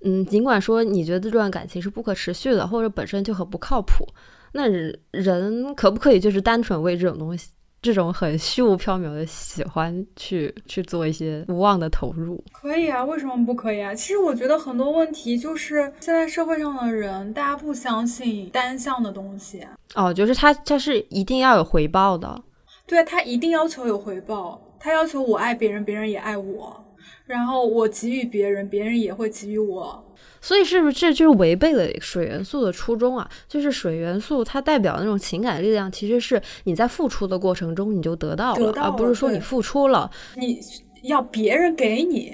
[0.00, 4.08] 嗯，尽管说你觉得这段感情是不可持续的，或者本身就很不靠谱。
[4.56, 4.66] 那
[5.12, 7.50] 人可不可以就是单纯为这种东西，
[7.82, 12.42] 这种很虚无缥缈的喜欢去去做一些无望的投入？
[12.52, 13.94] 可以啊，为什么不可以啊？
[13.94, 19.62] 其实我觉得很多问题就是现在社会上的人，大家不相信单向的东西。
[19.94, 22.42] 哦，就是他他是一定要有回报的，
[22.86, 26.84] 对他一定要求有回报，他要求我爱别人，别人也爱我，
[27.26, 30.02] 然后我给予别人，别人也会给予我。
[30.46, 33.28] 所以是不是这就是违背了水元素的初衷啊？
[33.48, 40.60] 就是水元素它代表那种情感力量，其实是你在付出的过程中你就得到了，而不是说你付出了你
[41.02, 42.32] 要别人给你。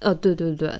[0.00, 0.70] 呃，对对对，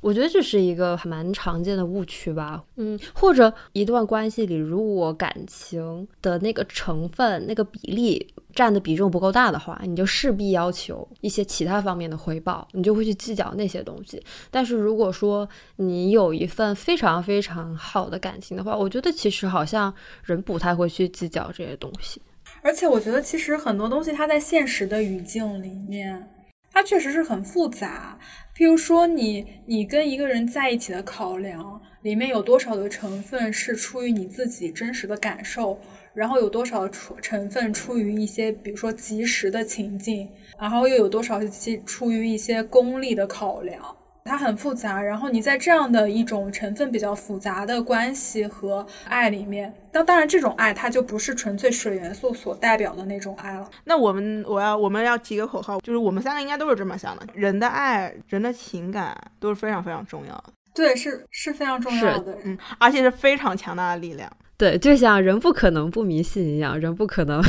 [0.00, 2.62] 我觉得这是一个蛮常见的误区吧。
[2.76, 8.26] 嗯，或者一段关系里，如果感情的那个成分、那个比例。
[8.54, 14.20] 占的比重不够大的话，你就势必要求一些其他方面的回报，你就会去计较那些东西。
[14.50, 19.94] 但是如果说你有一份非常非常好的感情的话，我觉得其实好像
[20.24, 22.20] 人不太会去计较这些东西。
[22.60, 26.28] 而且我觉得其实很多东西它在现实的语境里面，
[26.72, 28.18] 它确实是很复杂。
[28.58, 35.78] 譬如说你你跟一个人在一起的考量里面有多少的成分是出于你自己真实的感受。
[36.12, 40.28] 然后有多少出成分出于一些，比如说及时的情境，
[40.58, 43.80] 然后又有多少是出于一些功利的考量，
[44.28, 45.02] 它很复杂。
[45.02, 53.68] 然后你在这样的一种成分比较复杂的关系和爱里面，那当然这种爱它就不是纯粹水元素所代表的那种爱了。
[53.84, 60.44] 那我们我要我们要提个口号，就是我们三个应该都是这么想的：人的爱、人的情感都是非常非常重要的。
[60.74, 64.30] 对，是是非常重要的，嗯，而且是非常强大的力量。
[64.56, 67.42] 对，就像人不可能不迷信一样，人不可能，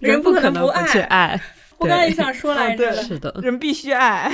[0.00, 1.40] 人不可能不去爱。
[1.78, 4.30] 我刚才也想说来 着，是的，人必须爱。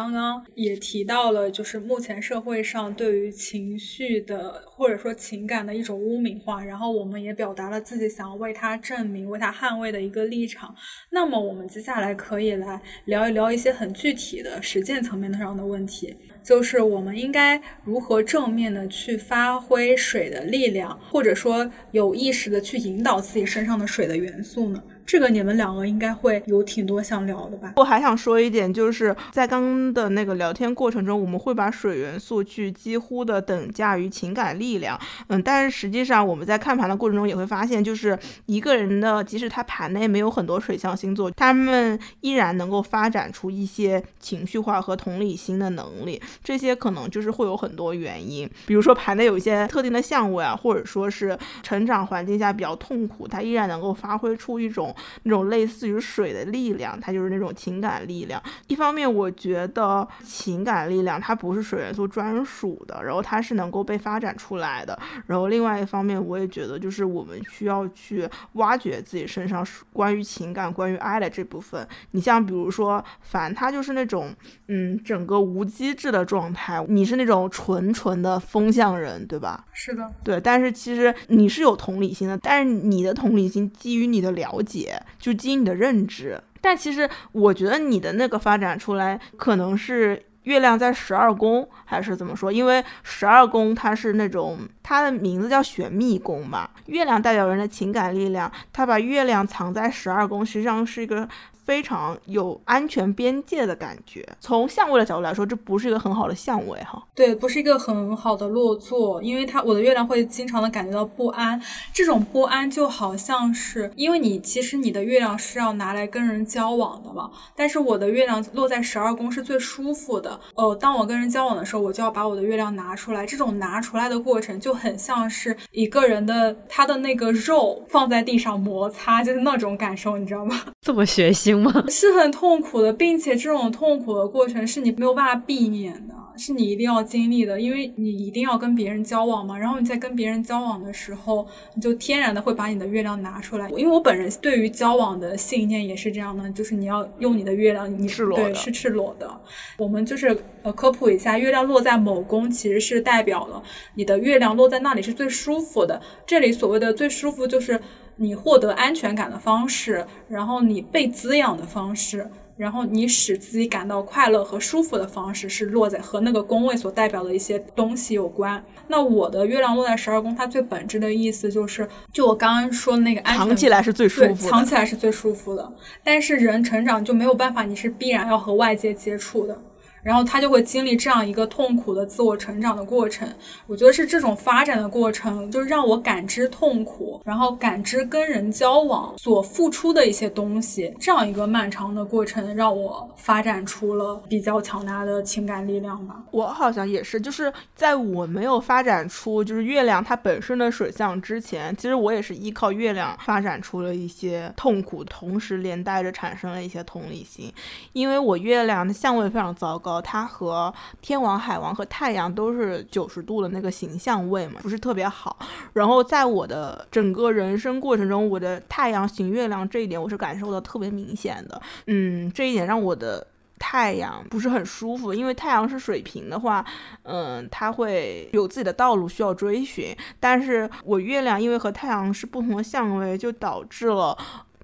[0.00, 10.74] 刚刚也提到了，就是目前社会上对于情绪的或者说情感的一种污名化，然后我们也表达了自己想要为它证明、为它捍卫的一个立场。
[11.10, 24.82] 那么，我们接下来可以来聊一聊一些很具体的实践层面上的问题，就是我们应该如何正面的去发挥水的力量，或者说有意识的去引导自己身上的水的元素呢？
[25.10, 27.72] 这个你们两个应该会有挺多想聊的吧？
[27.74, 34.96] 我还想说一点，就是在刚刚的那个聊天过程中，我们会把水元素去几乎的等价于情感力量。
[35.26, 46.22] 嗯，但是实际上我们在看盘的过程中也会发现，就是一个人的，即使他盘内没有很多水象星座，他们依然能够发展出一些情绪化和同理心的能力。
[46.44, 54.94] 这些可能就是会有很多原因，比如说盘内有一些特定的相位啊，或者说是成长环境下比较痛苦，他依然能够发挥出一种。
[55.22, 58.42] 那种类似于水的力量，它就是那种情感力量。
[58.68, 64.98] 一方面，我觉得情感力量它不是水元素专属的，然后它是能够被发展出来的。
[65.26, 71.86] 然后另外一方面，我也觉得就是我们需要去挖掘自己身上关于情感、关于爱的这部分。
[72.12, 74.34] 你像比如说凡，他就是那种
[74.68, 79.64] 嗯，整个无机制的状态，你是那种纯纯的风向人，对吧？
[79.72, 80.40] 是的，对。
[80.40, 84.89] 但是其实你是有同理心的，但是你的同理心基于你的了解。
[85.18, 92.50] 就基于你的认知，但其实我觉得你的那个发展出来，可能是月亮在十二宫，还是怎么说？
[92.50, 101.28] 因为十二宫它是那种它的名字叫玄秘宫嘛，月亮代表人的情感力量，它把月亮藏在十二宫，实际上是一个。
[101.70, 104.26] 非常有安全边界的感觉。
[104.40, 107.00] 从相位的角度来说，这不是一个很好的相位哈。
[107.14, 111.62] 对，不是一个很好的落座，因为它我的月亮会经常的感觉到不安。
[111.92, 120.40] 这种不安就好像是，因为你其实你的月亮是要拿来跟人交往的嘛，但是我的月亮落在十二宫是最舒服的。
[120.56, 130.60] 呃，当我跟人交往的时候，我就要把我的月亮拿出来，这种拿出来的过程就很像是一个人的他的那个肉放在地上摩擦，就是那种感受，你知道吗？
[130.82, 131.84] 这么血腥吗？
[131.90, 139.58] 是很痛苦的，并且这种痛苦的过程是你没有办法避免的，是你一定要经历的，因为你一定要跟别人交往嘛。
[139.58, 143.68] 然后你在跟别人交往的时候，你就天然的会把你的月亮拿出来。
[143.70, 149.30] 因为我本人对于交往的信念也是这样的，就是你要用你的月亮，你赤裸对是赤裸的。
[149.76, 153.62] 我们就是呃科普一下，月亮落在某宫其实是代表了
[153.96, 156.00] 你的月亮落在那里是最舒服的。
[156.26, 157.78] 这里所谓的最舒服就是。
[158.22, 168.62] 你获得安全感的方式，然后你被滋养的方式，然后你使自己感到快乐和舒服的方式，是落在和那个宫位所代表的一些东西有关。
[168.88, 175.72] 那我的月亮落在十二宫，它最本质的意思就是，就我刚刚说的那个安，藏起来是最舒服，藏起来是最舒服的。
[176.04, 179.58] 但是人成长就没有办法，你是必然要和外界接触的。
[180.02, 183.28] 然后他就会经历这样一个痛苦的自我成长的过程。
[183.66, 196.16] 我觉得是这种发展的过程，就是让我感知痛苦，然后感知跟人交往所付出的一些东西，这样一个漫长的过程，让我发展出了比较强大的情感力量吧。
[196.30, 207.52] 我好像也是，就是在我没有发展出就是月亮它本身的水象之前，其实我也是依靠月亮发展出了一些痛苦，同时连带着产生了一些同理心，
[207.92, 209.89] 因为我月亮的相位非常糟糕。
[209.90, 215.36] 呃，它和天王、海王和太阳都是九十度的那个形象位嘛，不是特别好。
[215.72, 221.60] 然后在我的整个人生过程中，我的太阳行月亮这一点，我是感受到特别明显的。
[221.88, 223.26] 嗯，这一点让我的
[223.58, 226.64] 太阳不是很舒服，因为太阳是水平的话，
[227.02, 229.96] 嗯，它会有自己的道路需要追寻。
[230.20, 234.16] 但是我月亮因为和太阳是不同的相位，就导致了。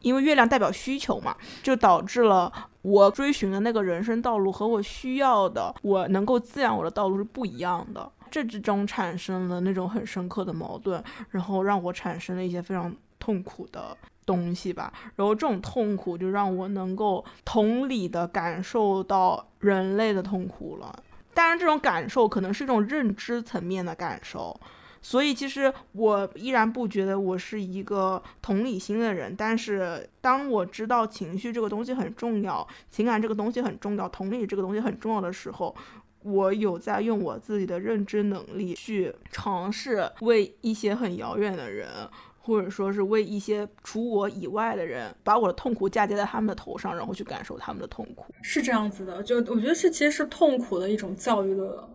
[0.07, 2.53] 因为月亮代表需求嘛，就导致了
[2.83, 8.09] 我追寻的那个人生道路和我需要的我能够滋养我的道路是不一样的。
[8.31, 14.93] 这之中产生了那种很深刻的矛盾，然后让我产生了一些非常痛苦的东西吧。
[15.17, 21.03] 然后这种痛苦就让我能够同理的感受到人类的痛苦了。
[21.35, 24.59] 当然，这种感受可能是一种认知层面的感受。
[25.09, 29.33] 所以，其实我依然不觉得我是一个同理心的人。
[29.39, 35.73] 但是，当我知道情绪这个东西很重要，情感这个东西很重要，同理这个东西很重要的时候，
[36.25, 41.89] 我有在用我自己的认知能力去尝试为一些很遥远的人，
[42.41, 48.25] 或者说是为一些除我以外的人，把我的痛苦嫁接在他们的头上，然后去感受他们的痛苦。
[48.43, 51.89] 是这样子的，就我觉得是其实是痛苦的一种教育的。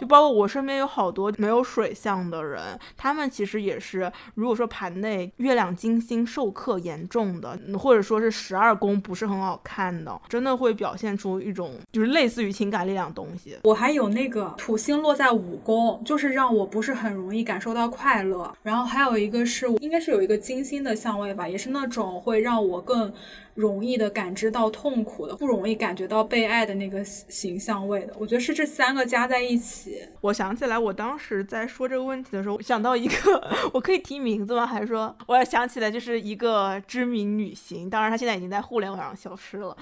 [0.00, 13.56] 就包括我身边有好多没有水象的人，他们其实也是，如果说盘内月亮金星受克严重的，或者说是十二宫不是很好看的，真的会表现出一种就是类似于情感力量东西。
[13.62, 18.52] 我还有那个土星落在五宫，就是让我不是很容易感受到快乐。
[18.62, 23.12] 然后还有一个是，应该是有一个金星的相位吧，也是那种会让我更。
[23.56, 30.00] 容易的感知到痛苦的，不容易感觉到被爱的那个形象位的，我觉得是这三个加在在一起。
[30.22, 33.14] 我想起来，我当时在说这个问题的时候，想到一个，
[33.74, 34.66] 我可以提名字吗？
[34.66, 39.76] 还是说，我要想起来就是一个知名女星，当然她现在已经在互联网上消失了。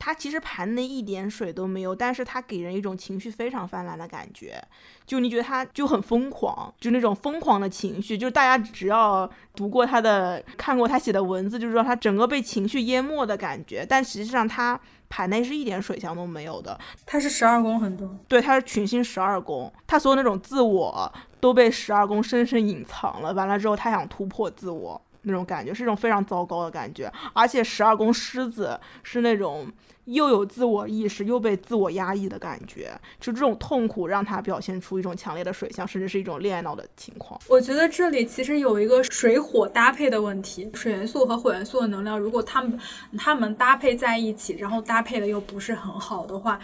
[0.00, 4.60] 他其实盘内一点水都没有，但是他给人一种情绪非常泛滥的感觉，
[5.06, 13.84] 就你觉得他就很疯狂，就那种疯狂的情绪，就大家只要读过他的、看过他写的文字，就知道他整个被情绪淹没的感觉。
[13.86, 14.80] 但实际上他
[15.10, 23.34] 盘内是一点水象都没有的，他是十二宫很多，对，他是群星十二宫，他所有那种自我都被十二宫深深隐藏了。
[23.34, 27.12] 完了之后，他想突破自我那种感觉，是一种非常糟糕的感觉。
[27.32, 29.68] 而且十二宫狮子是那种。
[30.06, 32.90] 又有自我意识，又被自我压抑的感觉，
[33.20, 37.40] 就这种痛苦让他表现出一种强烈的水象，甚至是一种恋爱脑的情况。
[37.48, 42.76] 我觉得这里其实有一个水火搭配的问题，水元素和火元素的能量，如果他们
[43.16, 46.58] 他们搭配在一起，然后搭配的又不是很好的话。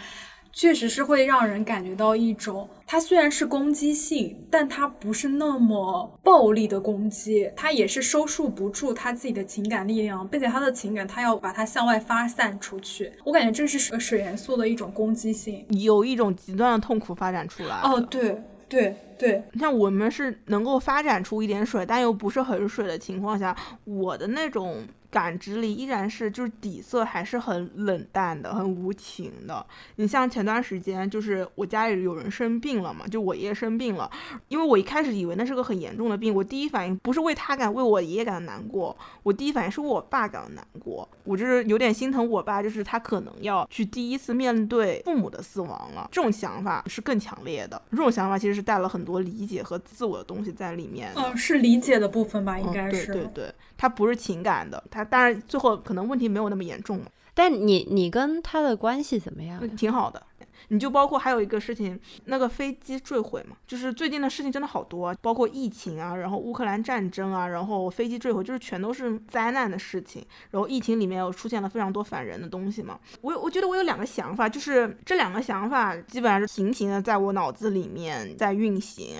[0.57, 13.11] 确实是会让人感觉到一种，它虽然是攻击性，但它不是那么暴力的攻击，它也是收束不住他自己的情感力量，并且他的情感他要把它向外发散出去。
[13.23, 17.75] 我感觉这是水水元素的一种攻击性，有一种极端的痛苦发展出来。
[17.83, 24.77] 哦，对对对，像我们是能够发展出一点水，但又不是很水的情况下，我的那种
[25.09, 29.65] 感知力依然是就是底色还是很冷淡的，很无情的。
[29.95, 34.09] 你像前段时间就是我家里有人生病了嘛，就我爷爷生病了，
[34.47, 51.11] 因为我一开始以为那是个很严重的病，我第一反应不是为他感为我爷爷感到难过，我第一反应是为我爸感到难过，我就是有点心疼我爸，就是他可能要去第一次面对父母的死亡了，这种想法是更强烈的，这种想法其实是带了很多理解和自我的东西在里面。
[51.15, 53.07] 嗯，是理解的部分吧，应该是。
[53.07, 54.83] 对对对，他不是情感的。
[54.91, 59.75] 他当然最后可能问题没有那么严重嘛，但你你跟他的关系怎么样？
[59.75, 60.21] 挺好的。
[60.69, 70.25] 你就包括还有一个事情，那个飞机坠毁嘛，就是最近的事情真的好多，包括疫情啊，然后乌克兰战争啊，然后飞机坠毁，就是全都是灾难的事情。
[70.51, 72.99] 然后疫情里面又出现了非常多反人的东西嘛。
[73.21, 79.15] 我有我觉得我有两个想法，就是这两个想法基本上是平行的，在我脑子里面在运行。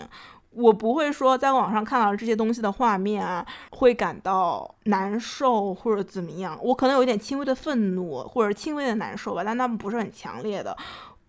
[0.57, 6.57] 我不会说在网上看到这些东西的画面啊，会感到难受或者怎么样。
[6.63, 10.75] 我可能有一点轻微的愤怒或者轻微的难受吧，但他们不是很强烈的。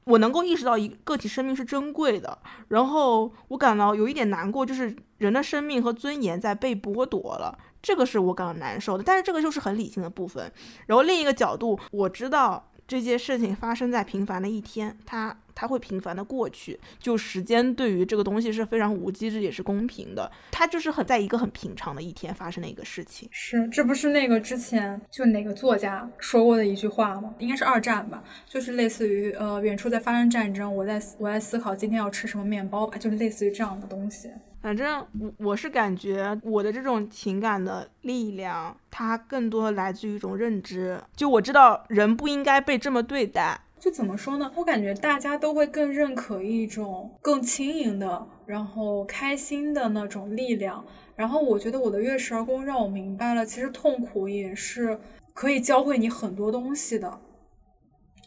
[0.05, 9.05] 我能够意识到一个体生命是珍贵的，然后我感到有一点难过，就是人的生命和尊严在被剥夺了，这个是我感到难受的。
[9.05, 10.51] 但是这个就是很理性的部分。
[10.87, 15.37] 然后另一个角度，我知道这件事情发生在平凡的一天，它。
[15.61, 23.29] 它会频繁的过去，就时间对于这个东西是非常无机制也是公平的，它就是很在一个很平常的一天发生的一个事情。
[23.33, 27.35] 是，这不是那个之前就哪个作家说过的一句话吗？
[27.41, 34.31] 应该是二战吧，就是类似于呃远处在发生战争，我在我在思考今天要吃什么面包吧，就是类似于这样的东西。
[34.61, 43.61] 反正我我是感觉我的这种情感的力量，它更多来自于一种认知，就我知道人不应该被这么对待。
[43.81, 44.51] 就怎么说呢？
[44.57, 50.85] 我感觉大家都会更认可一种更轻盈的，然后开心的那种力量。
[51.15, 54.99] 然后我觉得我的月食而宫让我明白了，其实痛苦也是
[55.33, 57.21] 可以教会你很多东西的。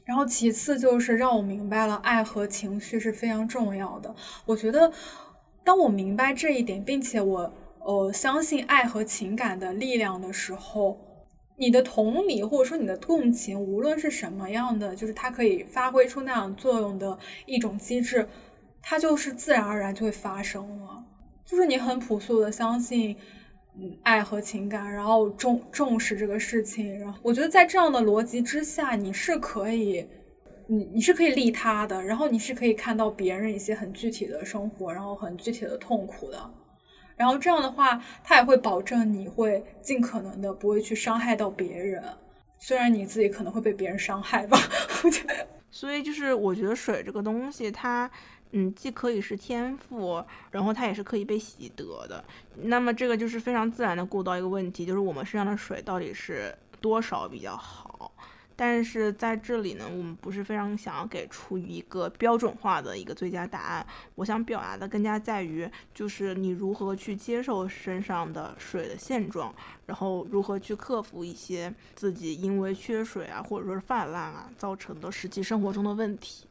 [0.05, 4.13] 然后其次就是让我明白了爱和情绪是非常重要的。
[4.45, 4.91] 我觉得
[5.63, 10.97] 当我明白这一点，并且我呃相信爱和情感的力量的时候。
[11.57, 18.27] 你的同理或者说你的共情，无论是什么样的，就是它可以发挥出那样作用的一种机制，
[18.81, 21.03] 它就是自然而然就会发生了。
[21.45, 23.15] 就是你很朴素的相信，
[23.77, 30.07] 嗯，爱和情感，然后重重视这个事情，然后我觉得在这样的逻辑之下，你是可以，
[30.67, 36.51] 你你是可以利他的，然后你是可以看到别人一些很具体的生活，然后很具体的痛苦的。
[37.21, 42.03] 然后这样的话，他也会保证你会尽可能的不会去伤害到别人，
[42.57, 44.57] 虽然你自己可能会被别人伤害吧。
[45.05, 48.09] 我觉得，所以就是我觉得水这个东西，它
[48.53, 52.23] 嗯既可以是天赋，然后它也是可以被习得的。
[52.63, 56.51] 那么这个就是非常自然的过到一个问题，就是我们身上的水到底是
[56.81, 57.90] 多少比较好？
[58.63, 63.87] 但是在这里呢，我们不是非常想要给出一个标准化的一个最佳答案。
[64.13, 69.51] 我想表达的更加在于，就是你如何去接受身上的水的现状，
[69.87, 76.45] 然后如何去克服一些自己因为缺水啊，或者说是泛滥啊造成的实际生活中的问题。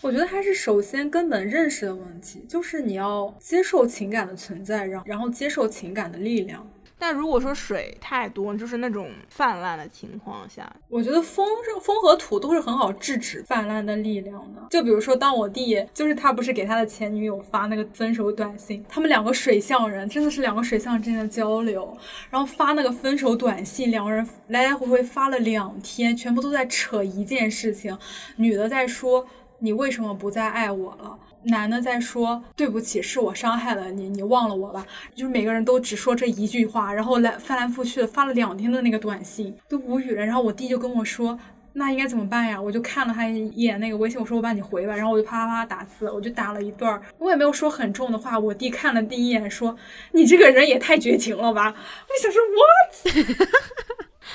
[0.00, 6.66] 我觉得还是首先根本认识的问题，就是你要接受情感的存在，然然后接受情感的力量。
[6.98, 11.46] 但如果说水太多，就是那种泛滥的情况下，我觉得风
[11.82, 14.66] 风和土都是很好制止泛滥的力量的。
[14.70, 21.96] 就比如说，当我弟就是他不是给他的前女友发那个分手短信，他们两个水象人真的是两个水象之间的交流，
[22.30, 27.96] 然后发那个分手短信，两个人来来回回发了两天，全部都在扯一件事情，
[28.36, 29.26] 女的在说
[29.58, 31.18] 你为什么不再爱我了。
[31.46, 34.84] 男的在说对不起，是我伤害了你，你忘了我吧。
[35.14, 40.24] 就是每个人都只说这一句话，然后来翻来覆去的发了两天的那个短信，都无语了。
[40.24, 41.38] 然后我弟就跟我说，
[41.74, 42.60] 那应该怎么办呀？
[42.60, 44.94] 我就看了他一眼那个微信，我说我帮你回吧。
[44.96, 48.38] 然后我就啪啪啪打字，我就打了一段，我也没有说很重的话。
[48.38, 49.76] 我弟看了第一眼说，
[50.12, 51.72] 你这个人也太绝情了吧。
[51.72, 53.48] 我想说 what？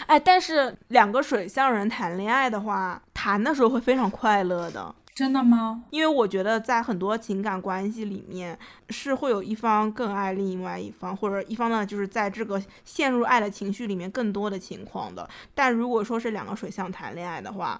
[0.07, 4.95] 哎，但是两个水象人谈恋爱的话，谈的时候会非常快乐的。
[5.13, 5.83] 真的吗？
[5.89, 8.57] 因为我觉得在很多情感关系里面，
[8.89, 15.29] 是会有一方更爱另外一方，或者一方呢，就是在这个陷入爱的情绪里面更多的情况的。
[15.53, 17.79] 但如果说是两个水象谈恋爱的话，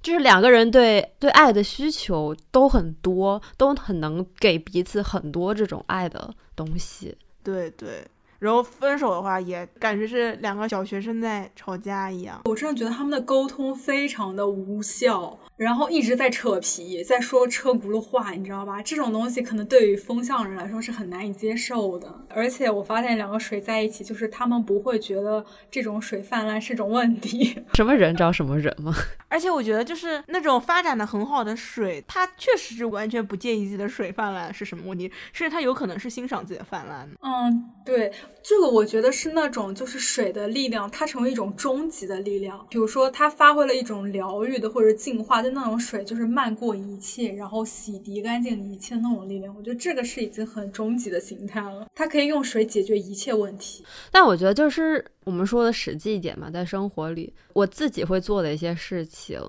[0.00, 7.18] 就是两个人对对爱的需求都很多，都很能给彼此很多这种爱的东西。
[7.42, 8.06] 对对。
[8.38, 12.40] 然后分手的话，也感觉是两个小学生在吵架一样。
[12.44, 15.36] 我真的觉得他们的沟通非常的无效。
[15.58, 18.80] 然后一直在扯皮，在说车轱辘话，你知道吧？
[18.80, 22.08] 这种东西可能对于风向人来说是很难以接受的。
[22.28, 27.54] 而且我发现两个水在一起，就是他们不会觉得这种水泛滥是种问题。
[27.74, 28.94] 什么人找什么人吗？
[29.28, 37.06] 而且我觉得就是那种发展的很好的水，它确实是完全不介意自己的水泛滥是什么问题，甚至它有可能是欣赏自己的泛滥。
[37.20, 42.64] 嗯，对，这个我觉得是那种就是水的力量，它成为一种终极的力量。
[42.70, 49.54] 比如说，它发挥了一种疗愈的或者净化，那种水就是漫过一切，然后洗涤干净一切那种力量。
[49.56, 53.84] 我觉得这个是已经很终极的形态了，它可以用水解决一切问题。
[54.10, 59.40] 但我觉得就是我们说的实际一点嘛，在生活里，我自己会做的一些事情，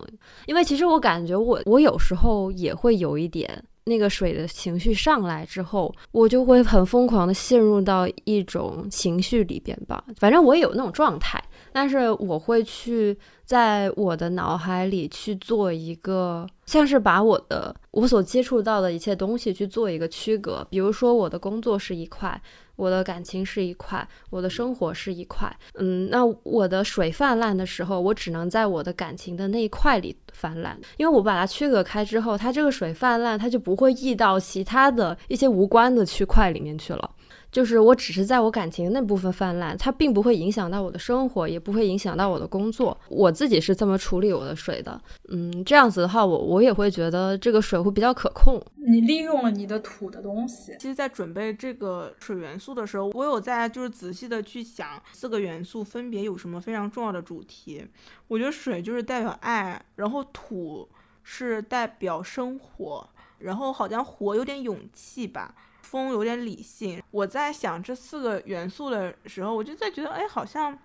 [0.46, 3.64] 因为其实我感觉我我有时候也会有一点。
[3.86, 10.04] 那个水的情绪上来之后，我就会很疯狂的陷入到一种情绪里边吧。
[10.18, 11.44] 反正我也有那种状态，
[11.80, 20.68] 但是我会去在我的脑海里去做一个，像是把我的我所接触到的一切东西去做一个区隔。
[20.70, 22.42] 比如说，我的工作是一块。
[22.76, 37.12] 我的感情是一块，我的生活是一块，嗯，那我的水泛滥的时候，我只能在我的感情的那一块里泛滥，因为我把它区隔开之后，它这个水泛滥，它就不会溢到其他的一些无关的区块里面去了。
[37.52, 42.98] 就是我只是在我感情那部分泛滥，它并不会影响到我的生活，也不会影响到我的工作。
[43.10, 48.62] 我自己是这么处理我的水的，嗯，这样子的话，我我也会觉得这个水会比较可控。
[48.76, 50.76] 你利用了你的土的东西。
[50.80, 57.86] 其实，在准备这个水元素的时候，我有在就是仔细的去想四个元素分别有什么非常重要的主题。
[58.28, 60.88] 我觉得水就是代表爱，然后土
[61.24, 63.08] 是代表生活，
[63.40, 65.56] 然后好像火有点勇气吧。
[65.90, 70.78] 风有点理性，我在想这四个元素的时候，我就在觉得，哎，好像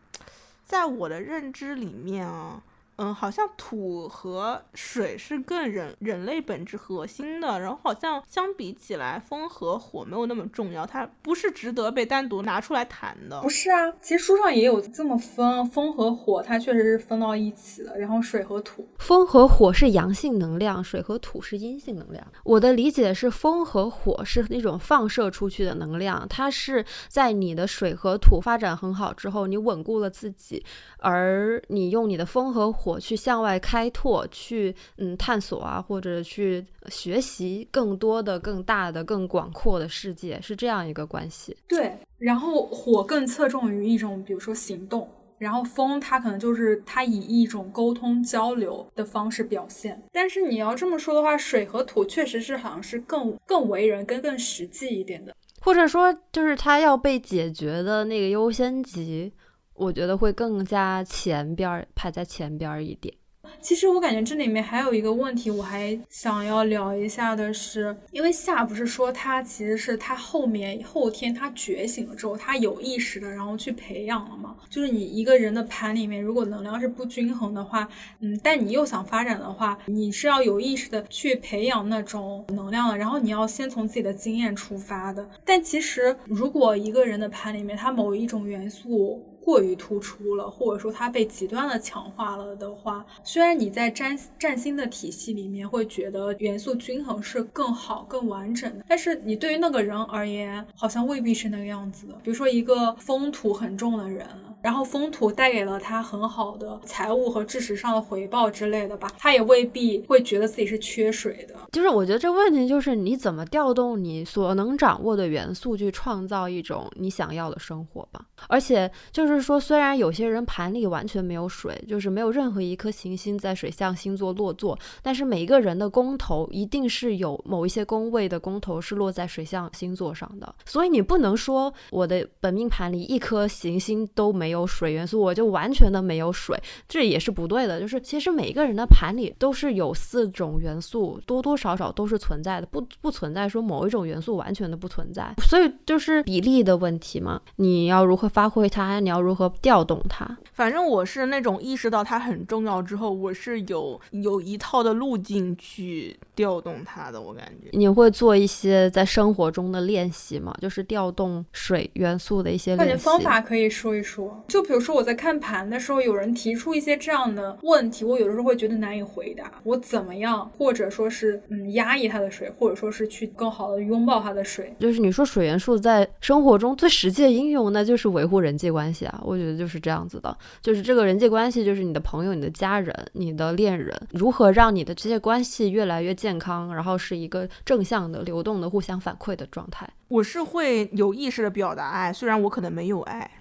[0.65, 2.63] 在我的认知里面啊。
[2.97, 13.41] 嗯，好像土和水是更人人类本质核心的，然后好像相比起来，风和火没有那么重要，它不是值得被单独拿出来谈的。
[13.41, 22.25] 不是啊，其实书上也有这么分，风和火它确实是分到一起的，然后水和土，风和火是阳性能量，水和土是阴性能量。
[22.45, 30.65] 我的理解是，风和火是那种放射出去的能量，它是在你的水和土发展很好之后，你稳固了自己，
[30.99, 32.73] 而你用你的风和。
[32.84, 41.57] 火去向外开拓，去嗯探索啊，或者去学习更多的、更大的、更广阔的世界，是这样一个关系。
[41.67, 45.09] 对，然后火更侧重于一种，比如说行动，
[45.39, 50.03] 然后风它可能就是它以一种沟通交流的方式表现。
[50.13, 59.33] 但是你要这么说的话，水和土确实是好像是更更为人、跟更实际一点的，或者说就是它要被解决的那个优先级。
[59.75, 63.15] 我觉得会更加前边儿排在前边儿一点。
[63.61, 74.57] 其实我感觉这里面还有一个问题，我还想要聊一下的是，因为夏不是说他其实是他后面后天他觉醒了之后，他有意识的然后去培养了嘛？
[74.71, 77.87] 就是你一个人的盘里面，如果能量是不均衡的话，
[78.21, 85.29] 嗯，但你又想发展的话，你是要有意识的去培养那种能量的，然后你要先从自己的经验出发的。
[85.45, 102.15] 但其实如果一个人的盘里面，他某一种元素，过于突出了，或者说它被极端的强化了的话，虽然你在占占星的体系里面会觉得元素均衡是更好、更完整的，但是你对于那个人而言，好像未必是那个样子的。
[102.23, 104.27] 比如说一个风土很重的人。
[104.65, 111.55] 然后风土带给了他很好的财务和知识上的回报之类的吧，他也未必会觉得自己是缺水的。
[111.73, 118.25] 就是我觉得这问题就是你怎么调动你所能掌握的元素去创造一种你想要的生活吧。
[118.49, 130.55] 而且就是说，虽然有些人盘里完全没有水，就是没有任何一颗行星在水象星座落座，但是每一个人的宫头一定是有某一些宫位的宫头是落在水象星座上的。
[130.65, 134.65] 所以你不能说我的本命盘里一颗行星都没有有。
[134.67, 137.79] 水元素，我就完全的没有水，这也是不对的。
[137.79, 145.33] 就是其实每个人的盘里都是有四种元素，多多少少都是存在的，不不存在说某一种元素完全的不存在。
[145.47, 150.27] 所以就是比例的问题嘛，你要如何发挥它，你要如何调动它。
[150.55, 157.21] 反正我是那种意识到它很重要之后，我是有有一套的路径去调动它的。
[157.21, 160.57] 我感觉你会做一些在生活中的练习吗？
[160.61, 163.05] 就是调动水元素的一些练习。
[163.05, 164.44] 方法可以说一说。
[164.47, 169.51] 就比如说我在看盘的时候，有人提出一些这样的问题，我有的时候会觉得难以回答。
[169.65, 174.75] 我怎么样，或者说是嗯压抑他的水，或者说是去更好的拥抱他的水。
[174.79, 179.21] 就是你说水元素在生活中最实际的应用，那就是维护人际关系啊。
[179.25, 189.89] 我觉得就是这样子的，就是这个人际关系，就是你的朋友、你的家人、你的恋人，如何让你的这些关系越来越健康，然后是一个正向的、流动的、互相反馈的状态。
[190.09, 193.29] 我是会有意识的表达爱，虽然我可能没有爱。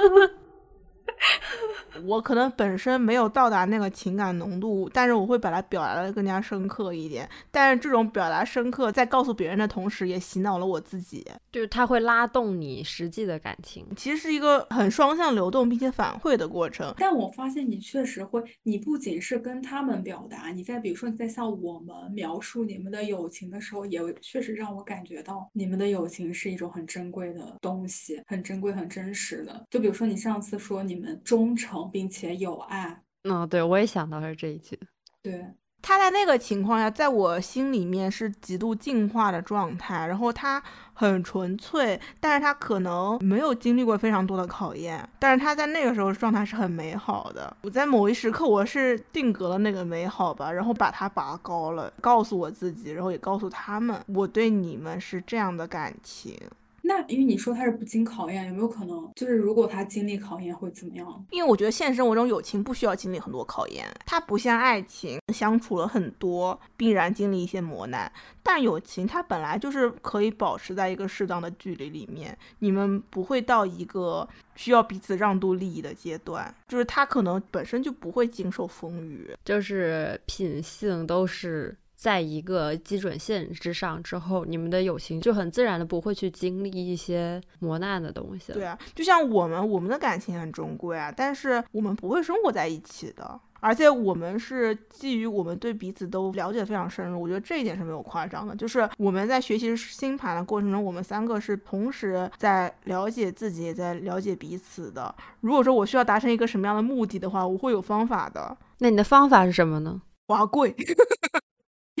[0.00, 0.08] 呵
[1.89, 7.28] 呵我可能本身没有到达那个情感浓度，但是我会把它表达的更加深刻一点。
[7.50, 11.26] 但是这种表达深刻，在告诉别人的同时，也洗脑了我自己。
[11.50, 16.94] 就是它会拉动你实际的感情，其实是一个很双向流动并且反馈的过程。
[16.98, 29.66] 但我发现你确实会，你不仅是跟他们表达，你在比如说你在向我们描述你们的友情的时候，也确实让我感觉到你们的友情是一种很珍贵的东西，很珍贵、很真实的。
[29.70, 31.79] 就比如说你上次说你们忠诚。
[31.84, 34.78] 并且有爱，嗯，对我也想到是这一句。
[35.22, 35.46] 对，
[35.82, 40.62] 他在那个情况下，在我心里面是极度进化的状态，然后他
[40.92, 47.54] 很纯粹，但是他可能没有经历过非常多的考验，但是他在那个时候状态是很美好的。
[47.62, 56.34] 我在某一时刻，我是定格了那个美好吧，然后把它拔高了，告诉我自己，然后也告诉他们，我对你们是这样的感情。
[56.82, 61.24] 那因为你说他是不经考验，有没有可能就是如果他经历考验会怎么样？
[61.30, 68.10] 因为我觉得现实生活中友情不需要经历很多考验，它不像爱情，相处了很多必然经历一些磨难。
[68.42, 74.26] 但友情它本来就是可以保持在一个适当的距离里面，你们不会到一个
[74.56, 81.76] 需要彼此让渡利益的阶段，就是他可能本身就不会经受风雨，就是品性都是。
[82.00, 88.54] 在一个基准线之上之后，你们的友情就很自然的不会去经历一些磨难的东西。
[88.54, 98.56] 对啊，就像我们，我们的感情很珍贵啊，但是我们不会生活在一起的，而且我们是基于我们对彼此都了解非常深入，我觉得这一点是没有夸张的。
[98.56, 105.14] 就是我们在学习星盘的过程中，我们三个是同时在了解自己，也在了解彼此的。
[105.42, 108.56] 如果说我需要达成一个什么样的目的的话，我会有方法的。
[108.78, 110.00] 那你的方法是什么呢？
[110.28, 110.74] 华贵。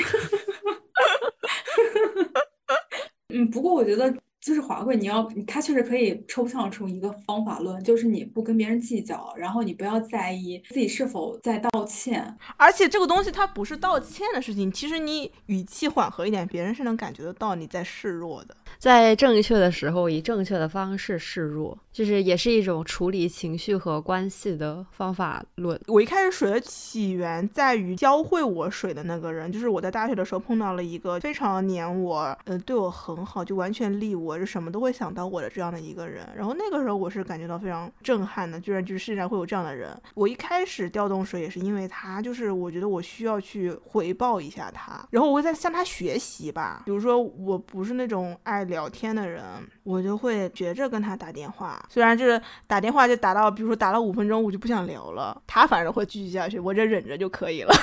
[3.32, 18.56] 嗯，不过我觉得就是华贵，你要他确实可以抽象出一个方法论，就是你不跟别人计较，然后你不要在意自己是否在道歉，而且这个东西它不是道歉的事情，其实你语气缓和一点，别人是能感觉得到你在示弱的。
[18.78, 25.78] 在正确的时候，以正确的方式示弱，就是也是一种处理情绪和关系的方法论。
[25.88, 36.26] 我一开始水的起源在于教会我水的那个人，就是我在大学的时候碰到了一个非常黏我，嗯，对我很好，就完全利我，就什么都会想到我的这样的一个人。
[36.34, 39.94] 然后那个时候我是感觉到非常震撼的，居然就是世界上会有这样的人。
[40.14, 46.82] 我一开始调动水也是因为他，就是我觉得我需要去回报一下他，然后我会在向他学习吧。
[46.86, 48.60] 比如说我不是那种爱。
[48.70, 49.42] 聊天的人，
[49.82, 51.82] 我就会学着跟他打电话。
[51.88, 55.40] 虽然就是打电话就打到，比如说打了五分钟，我就不想聊了。
[55.46, 57.74] 他反正会继续下去，我这忍着就可以了。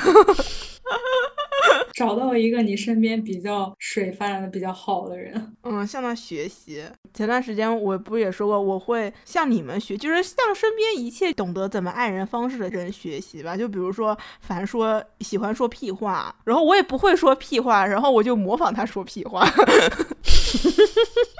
[1.93, 5.33] 找到一个你身边比较水发展的比较好的人，
[5.63, 6.83] 嗯，向他学习。
[7.11, 13.57] 前段时间我不也说过，我会向你们学，就是向身边一切懂得怎么爱人方式的人学习吧。
[13.57, 19.43] 就比如说，凡说喜欢说屁话，然后我也不会说屁话，然后我就模仿他说屁话。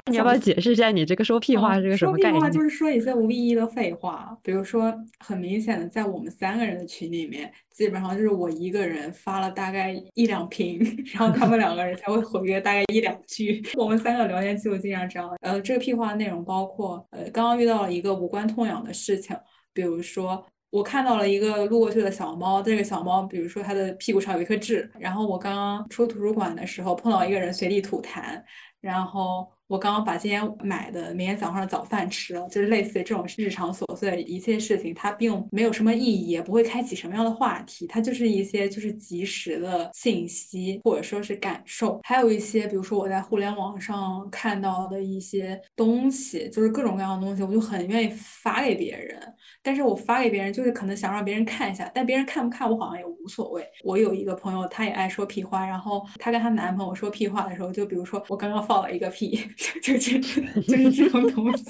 [0.08, 2.32] 你要不要解释一下你这个说屁话是个什么概念？
[2.32, 10.80] 说屁话就是说一些无意义的废话，比如说很明显的，在我们三个人的群里面，基本上就是我一个人发了大概一两瓶，
[11.12, 13.62] 然后他们两个人才会回个大概一两句。
[13.76, 15.30] 我们三个聊天记录经常这样。
[15.40, 19.36] 呃，这个屁话内容包括，呃，刚刚遇到了一个无关痛痒的事情，
[19.72, 28.42] 比如说我看到了一个路过去的小猫，这个小猫，比如说它的屁股上有一颗痣，然后我刚刚出图书馆的时候碰到一个人随地吐痰。
[28.80, 49.20] 然后我刚刚把今天买的明天早上的早饭吃了，就是类似于这种日常琐碎一切事情，它并没有什么意义，也不会开启什么样的话题，它就是一些就是及时的信息或者说是感受，还有一些比如说我在互联网上看到的一些东西，就是各种各样的东西，我就很愿意发给别人，
[49.62, 53.66] 但是我发给别人就是可能想让别人看一下，但别人看不看我好像也无所谓。
[53.84, 58.67] 我有一个朋友，她也爱说屁话，然后她跟她男朋友说屁话的时候，就比如说我刚刚。
[58.68, 59.40] 放了一个屁，
[59.82, 60.32] 就就就
[60.76, 61.64] 是这种东西，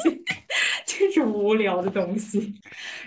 [0.84, 2.52] 就这种无聊的东西。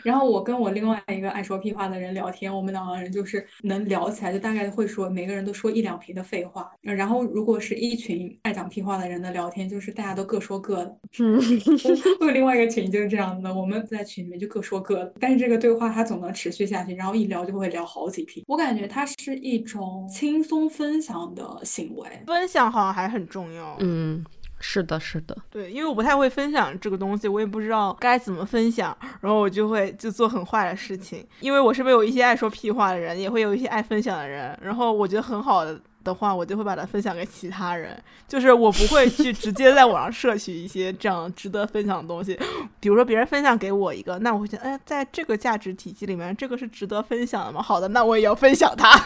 [0.01, 6.71] 然后我跟我另外一个爱说屁话的人聊天，我们两个人就是能聊起来，就大概会说每个人都说一两瓶的废话。
[6.81, 10.97] 然后如果是一群爱讲屁话的人的聊天，就是大家都各说各的。
[11.19, 11.37] 嗯，
[12.21, 18.43] 我有另外一个群就是这样的，我们在群里面就各说各的，但是这个对话它总能持续下去，然后一聊就会聊好几瓶。
[18.47, 23.77] 我感觉它是一种轻松分享的行为，分享好像还很重要。
[23.81, 24.23] 嗯。
[24.63, 31.27] 是的，是的，对，因为我不太会分享这个东西，我也不知道该怎么分享，然后我就会就做很坏的事情。
[31.39, 35.81] 因为我身边有一些爱说屁话的人，也会有一些爱分享的人，然后我觉得很好的。
[36.03, 42.37] 的话，我就会把它分享给其他人，就是我不会去直接在网上 摄取一些这样值得分享的东西。
[42.79, 47.61] 比如说别人分享给我一个，那我会觉得，哎，在这个价值体系里面，这个是值得分享的吗？
[47.61, 49.01] 好的，那我也要分享它。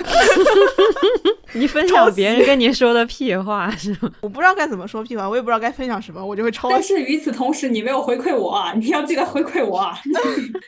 [1.53, 4.11] 你分享别人跟你说的屁话是吗？
[4.21, 6.69] 我不知道该怎么说屁话，我也不知道该分享什么，我就会抄。
[6.69, 8.73] 但是与此同时，你没有回馈我啊！
[8.73, 9.97] 你要记得回馈我啊！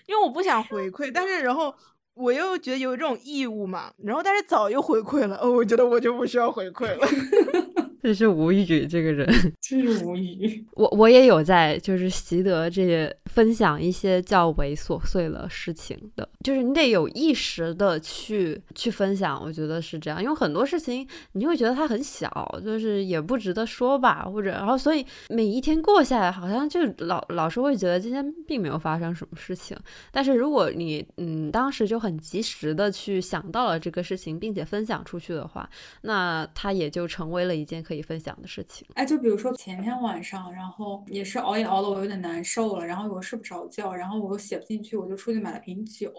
[0.05, 1.73] 因为我不想回馈，但是然后。
[2.17, 7.07] 我又觉得有这种义务嘛，然后但是早又回馈了，哦，我觉得我就不需要回馈了。
[8.07, 9.27] 真是无语，这个人
[9.59, 10.65] 真是无语。
[10.75, 19.37] 我我也有在，就是习得这些分享一些较为琐碎的事情的，就是你得有意识的去去分享。
[19.43, 22.29] 我觉得是这样，因为很多事情你会觉得它很小，
[22.63, 29.75] 就是也不值得说吧，或者然后所以每一天过下来，好像就老老是会觉得今天并没有发生什么事情。
[30.13, 35.69] 但是如果你嗯当时就很及时的去想到了这个事情，并且分享出去的话，
[36.03, 37.83] 那它也就成为了一件。
[37.87, 46.11] 可以分享的事情，哎，就比如说前天晚上，然后也是熬夜熬的我有点难受了，然后我睡不着觉，然后我又写不进去，我就出去买了瓶酒，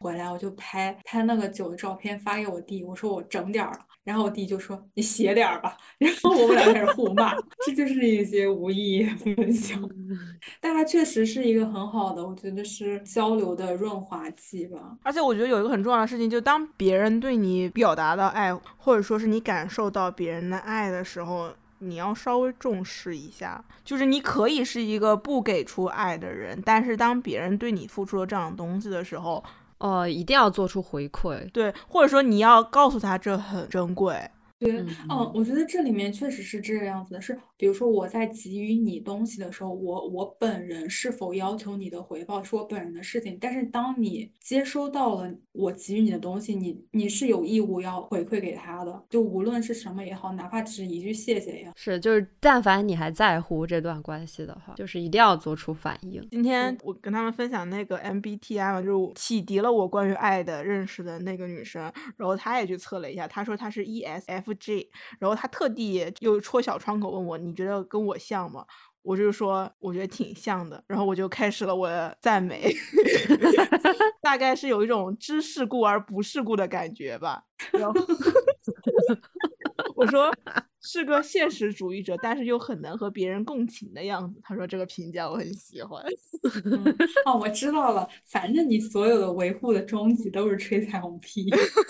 [0.00, 3.78] 回来我就拍拍那个酒的照片发给我弟，我说我整点了，
[4.08, 7.34] 然后我弟就说你写点儿吧，然后我们俩开始互骂，
[7.66, 9.78] 这就是一些无意义分享，
[10.62, 14.96] 但它确实是一个很好的，我觉得是交流的润滑剂吧。
[15.02, 21.04] 而且我觉得有一个很重要的事情，就当别人对你表达的爱，或者说是你感受到别人的爱的。
[21.04, 29.42] 时候你要稍微重视一下，就是你可以是一个不给出爱的人，但是当别人对你付出了这样的东西的时候，
[29.78, 34.30] 哦，一定要做出回馈，对，或者说你要告诉他这很珍贵。
[34.58, 37.20] 对，嗯，我觉得这里面确实是这个样子的。
[37.20, 43.38] 是，比如说我在给予你东西的时候，我我本人是否要求你的回报是我本人的事情。
[43.40, 49.04] 但是当你接收到了我给予你的东西，你你是有义务要回馈给他的。
[49.08, 51.72] 就无论是什么也好，哪怕只是一句谢谢也好。
[51.76, 56.20] 是，就是但凡你还在乎这段关系的话，就是一定要做出反应。
[56.32, 61.82] 今天我跟他们分享那个 MBTI 嘛，就是启迪了我关于爱的认识的那个女生，
[62.16, 64.47] 然后她也去测了一下，她说她是 ESF。
[64.48, 68.64] F G，然后他特地又戳小窗口问我，你觉得跟我像吗？
[69.02, 72.74] 我就说我觉得挺像的，然后我就开始了我的赞美，
[74.20, 77.42] 大概是有一种知世故而不世故的感觉吧。
[77.72, 78.00] 然后
[79.96, 80.30] 我说。
[80.90, 84.40] 是个现实主义者，但是又很难和别人共情的样子。
[84.42, 86.02] 他说这个评价我很喜欢。
[87.26, 91.46] 哦，我知道了，反正你所有的维护的终极都是吹彩虹屁。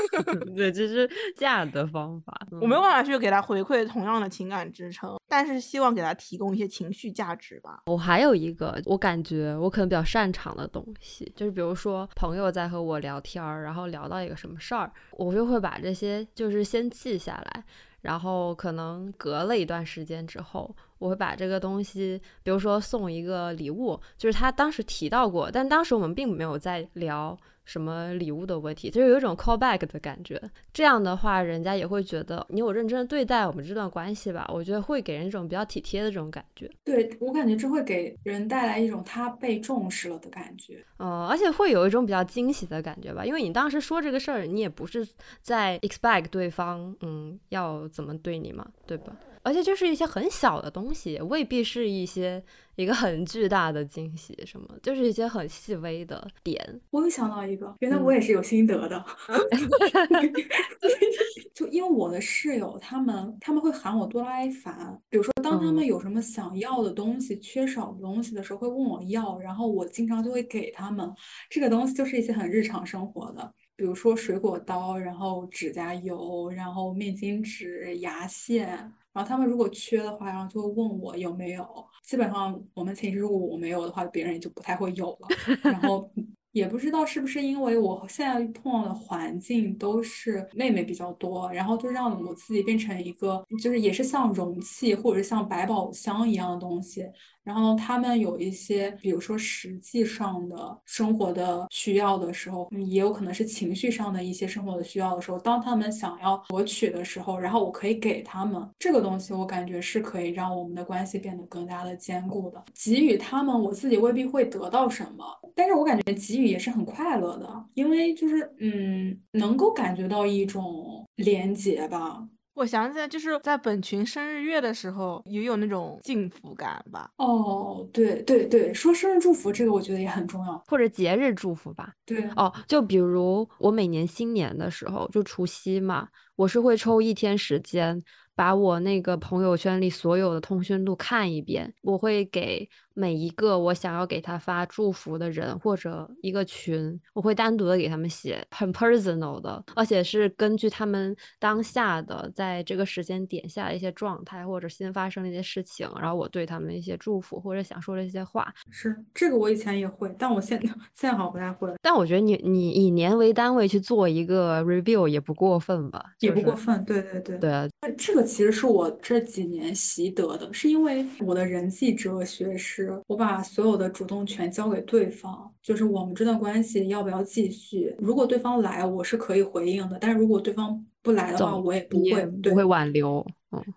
[0.56, 2.36] 对，这是价的方法。
[2.60, 7.84] 我没有办法去给他回馈同样的情感支撑，但是希望给他提供一些情绪价值吧。
[7.86, 17.64] 我还有一个，我感觉我可能比较擅长的东西，就是比如说朋友在和我聊天儿，然后聊到一个什么事儿，我就会把这些就是先记下来。
[18.00, 27.36] 然后可能隔了一段时间之后，我会把这个东西，比如说送一个礼物，就是他当时提到过，但当时我们并没有在聊。
[27.68, 30.40] 什么礼物的问题，就是有一种 callback 的感觉。
[30.72, 34.50] 这样的话，人家也会觉得你有认真对待我们这段关系吧？
[34.50, 36.70] 我觉得会给人一种比较体贴的这种感觉。
[36.82, 40.82] 对我感觉这会给人带来一种他被重视了的感觉。
[40.98, 45.06] 嗯，而且会有一种比较惊喜的感觉吧，因为你当时说这个事儿，你也不是
[45.42, 49.12] 在 expect 对方嗯要怎么对你嘛，对吧？
[49.42, 52.42] 而且就是一些很小的东西，未必是一些
[52.76, 56.80] 一个很巨大的惊喜，什么就是一些很细微的点。
[56.90, 59.04] 我又想到一个，原来我也是有心得的。
[61.54, 71.12] 就因为我的室友他们他们会喊我多拉 A 烦，比如说当他们有什么想要的东西、缺少的东西的时候，会问我要，然后我经常就会给他们。
[71.50, 78.92] 这个东西就是一些很日常生活的，比如说水果刀，然后指甲油，然后面巾纸、牙线。
[79.18, 81.66] 然后他们如果缺的话，然后就会问我有没有。
[82.04, 85.28] 基本上我们寝室如果我没有的话，别人也就不太会有了。
[85.64, 86.08] 然后
[86.52, 97.04] 也不知道是不是因为我现在碰到的环境都是妹妹比较多，然后就让我自己变成一个就是也是像容器或者像百宝箱一样的东西。
[97.48, 112.62] 然后他们有一些，比如说实际上的生活的需要的时候，也有可能是情绪上的一些生活的需要的时候，当他们想要索取的时候，然后我可以给他们这个东西，我感觉是可以让我们的关系变得更加的坚固的。
[112.74, 115.24] 给予他们，我自己未必会得到什么，
[115.54, 122.22] 但是我感觉给予也是很快乐的，因为就是嗯，能够感觉到一种连接吧。
[122.58, 127.08] 我想起来，就是在本群生日月的时候，也有那种幸福感吧。
[127.16, 131.92] 哦，对对对，说生日祝福这个，我觉得也很重要，或者节日祝福吧。
[132.04, 138.02] 对，哦，就比如我每年新年的时候，就除夕嘛，我是会抽一天时间，
[138.34, 142.68] 把我那个朋友圈里所有的通讯录看一遍，我会给。
[142.98, 158.52] 每一个我想要给他发祝福的人或者一个群，我会单独的给他们写很 personal 的，而且是根据他们当下的在这个时间点下的一些状态或者新发生的一些事情，然后我对他们一些祝福或者想说的一些话。
[158.68, 161.72] 是这个我以前也会，但我现在现在好像不太会。
[161.80, 166.04] 但我觉得你你以年为单位去做一个 review 也不过分吧？
[166.18, 167.70] 也不过分，对对对对。
[167.96, 172.87] 这个其实是我这几年习得的，是因为我的人际哲学是。
[173.06, 177.94] 我把所有的主动权交给对方，就是我们这段关系要不要继续？
[177.98, 183.26] 如果对方来，我是可以回应的；但是如果对方不来的话，我也不会不会挽留。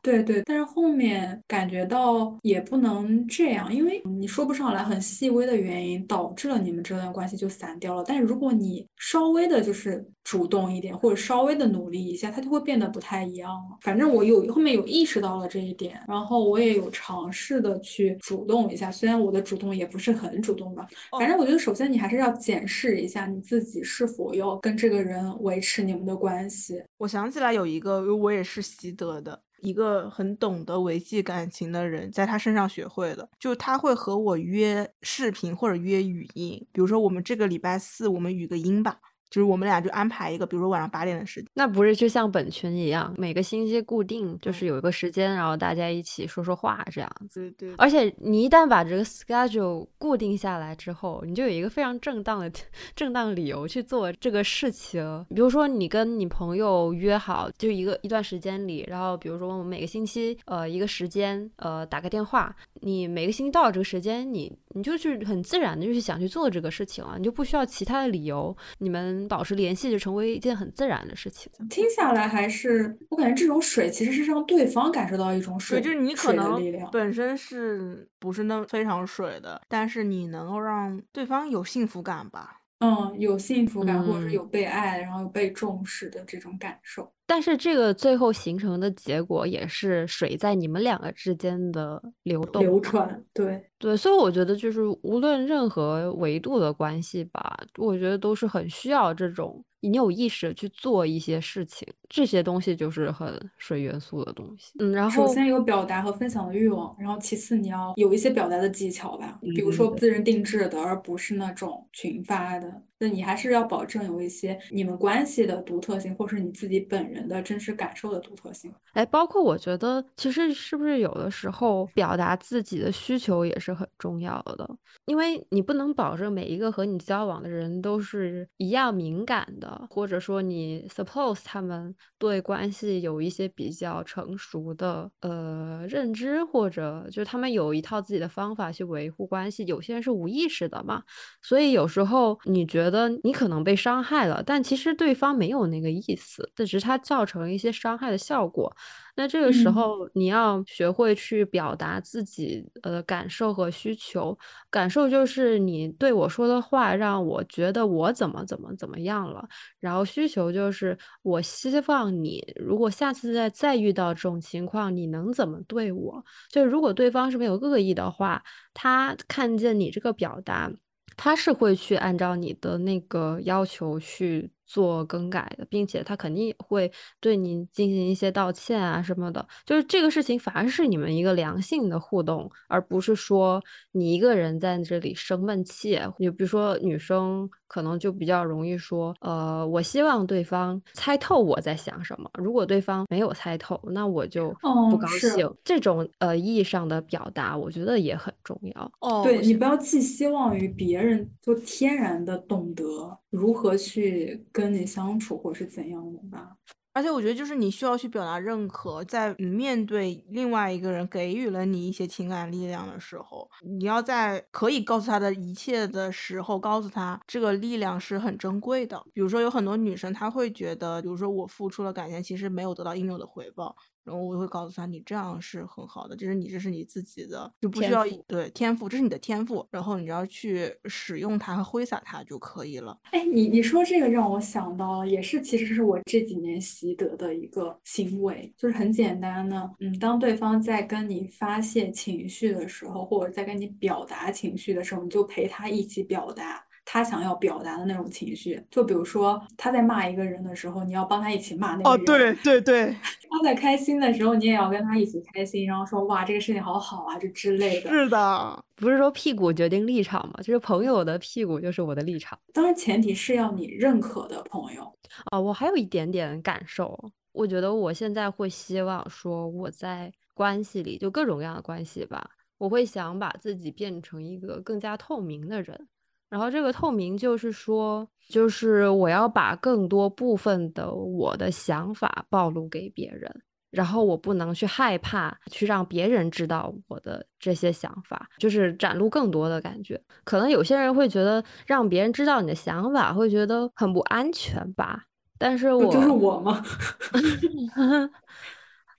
[0.03, 8.03] 对对，但是后面感觉到也不能这样，因为你说不上来很细微的原因导致了你们这段关系就散掉了。
[8.05, 13.77] 但是如果你稍微的就是主动一点，或者稍微的努力一下，它就会变得不太一样了。
[13.79, 20.85] 反正我有后面有意识到了这一点，然后我也有尝试的去主动一下，虽然我的主动也不是很主动吧。
[21.17, 26.83] 反正我觉得首先你还是要检视一下你自己是否要跟这个人维持你们的关系。
[26.97, 29.43] 我想想起来有一个，我也是习得的。
[29.59, 38.97] 一个很懂得维系感情的人，在他身上学会了，就他会和我约视频或者约语音，比如说我们这个礼拜四我们语个音吧。
[39.31, 47.39] 就是我们俩就安排一个，比如说晚上八点的时间，那不是就像本群一样，每个星期固定就是有一个时间，然后大家一起说说话这样子。
[47.39, 47.73] 对对。
[47.77, 52.51] 而且你一旦把这个 schedule 固定下来之后，你就有一个非常正当的
[52.93, 55.25] 正当理由去做这个事情。
[55.29, 69.20] 比如说你跟你朋友约好，就一个一段时间里，然后比如说我们每个星期呃一个时间呃打个电话，你每个星期到了这个时间，你你就去很自然的就去想去做这个事情了，你就不需要其他的理由，你们。
[69.27, 71.51] 保持联系就成为一件很自然的事情。
[71.69, 76.61] 听下来还是我感觉这种水其实是让对方感受到一种水，就是你可能
[76.91, 82.57] 本身是不是那非常水的，但是你能够让对方有幸福感吧？
[82.79, 87.13] 嗯，有幸福感，或者是有被爱，然后有被重视的这种感受。
[87.27, 93.23] 但是这个最后形成的结果也是水在你们两个之间的流动、流传。
[93.33, 99.63] 对对，所以我觉得就是无论任何维度的关系吧，我觉得都是很需要这种。
[99.83, 104.73] 你有意识去做一些事情，这些东西就是很水元素的东西。
[104.77, 112.83] 嗯，然后首先有表达和分享的欲望，然后其次你要有一些表达的技巧吧，比如说私人定制的，而不是那种群发的。
[112.99, 118.71] 那你还是要保证有一些你们关系的独特性，或是你自己本人的真实感受的独特性。
[118.93, 124.69] 哎，包括我觉得，其实是不是有的时候表达自己的需求也是很重要的，
[125.05, 139.63] 因为你不能保证每一个和你交往的人都是一样敏感的，或者说你 suppose 他们对关系有一些比较成熟的呃认知，或者就他们有一套自己的方法去维护关系。
[139.65, 141.03] 有些人是无意识的嘛，
[141.41, 143.11] 所以有时候你觉得。
[143.23, 148.73] 你可能被伤害了，但其实对方没有那个意思，这只是他造成一些伤害的效果。
[149.15, 154.37] 那这个时候，你要学会去表达自己呃感受和需求。
[154.69, 159.47] 感受就是你对我说的话，让我觉得我怎么怎么怎么样了。
[159.79, 166.23] 然后需求就是我希望你，如果下次再再遇到这种情况，你能怎么对我？
[166.49, 168.41] 就如果对方是没有恶意的话，
[168.73, 170.71] 他看见你这个表达。
[171.17, 174.49] 他是会去按照你的那个要求去。
[174.71, 183.61] 做更改的，并且他肯定也会对你进行一些道歉啊什么的，就是这个事情反而是你们一个良性的互动，而不是说
[183.91, 185.99] 你一个人在这里生闷气。
[186.17, 192.29] 你比如说女生可能就比较容易说，呃，我希望对方猜透我在想什么。
[192.35, 194.55] 如果对方没有猜透，那我就
[194.89, 195.53] 不高兴。
[195.65, 198.91] 这种呃意义上的表达，我觉得也很重要。
[199.01, 204.71] 哦，对你不要寄希望于别人，就天然的懂得如何去跟。
[204.71, 206.55] 你相处或是怎样的吧？
[206.93, 219.01] 而且我觉得，就是你需要去表达认可，在面对另外一个人给予了你一些情感力量的时候，你要在可以告诉他的一切的时候，告诉他这个力量是很珍贵的。
[219.13, 223.75] 比如说，有很多女生她会觉得，比如说我付出了感情，其实没有得到应有的回报。
[224.03, 232.97] 然后我会告诉他，你这样是很好的，就是你这是你自己的，就不需要对天赋，这是你的天赋，然后你只要去使用它和挥洒它就可以了。
[233.11, 246.65] 哎，你你说这个让我想到了，也是其实是我这几年习得的一个行为，就是很简单的，嗯，当对方在跟你发泄情绪的时候，或者在跟你表达情绪的时候，你就陪他一起表达。
[246.93, 252.01] 他想要表达的那种情绪，就比如说他在骂一个人的时候，你要帮他一起骂那个人。
[252.01, 252.93] 哦，对对对。
[253.31, 257.89] 他在开心的时候，你也要跟他一起开心，然后说哇，这个事情好好啊，就之类的。
[257.89, 262.37] 是的，不是说屁股决定立场嘛，就是朋友的屁股就是我的立场。
[262.51, 264.83] 当然，前提是要你认可的朋友。
[265.31, 275.87] 啊，我还有一点点感受，我觉得我现在会希望说我在关系里，就各种各样的关系吧，我会想把自己变成一个更加透明的人。
[276.31, 283.29] 然后这个透明就是说，就是我要把更多部分的我的想法暴露给别人，
[283.69, 290.01] 然后我不能去害怕去让别人知道我的这些想法，就是展露更多的感觉。
[290.23, 295.03] 可能有些人会觉得让别人知道你的想法会觉得很不安全吧，
[295.37, 296.63] 但是我就是我吗？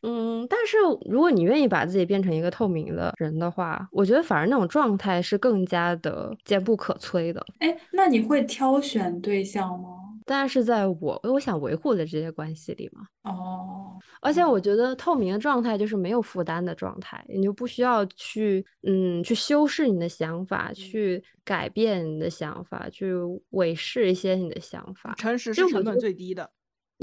[0.02, 0.76] 嗯，但是
[1.08, 7.44] 如果你愿意把自己变成一个透明的人的话，我觉得反而那种状态是更加的坚不可摧的。
[7.60, 9.88] 哎，那你会挑选对象吗？
[10.24, 13.02] 当然是在我我想维护的这些关系里嘛。
[13.24, 23.12] 哦，而且我觉得透明的状态就是没有负担的状态，你就不需要去嗯去修饰你的想法，去改变你的想法，去
[23.50, 25.14] 伪饰一些你的想法。
[25.16, 26.48] 诚实是成本最低的。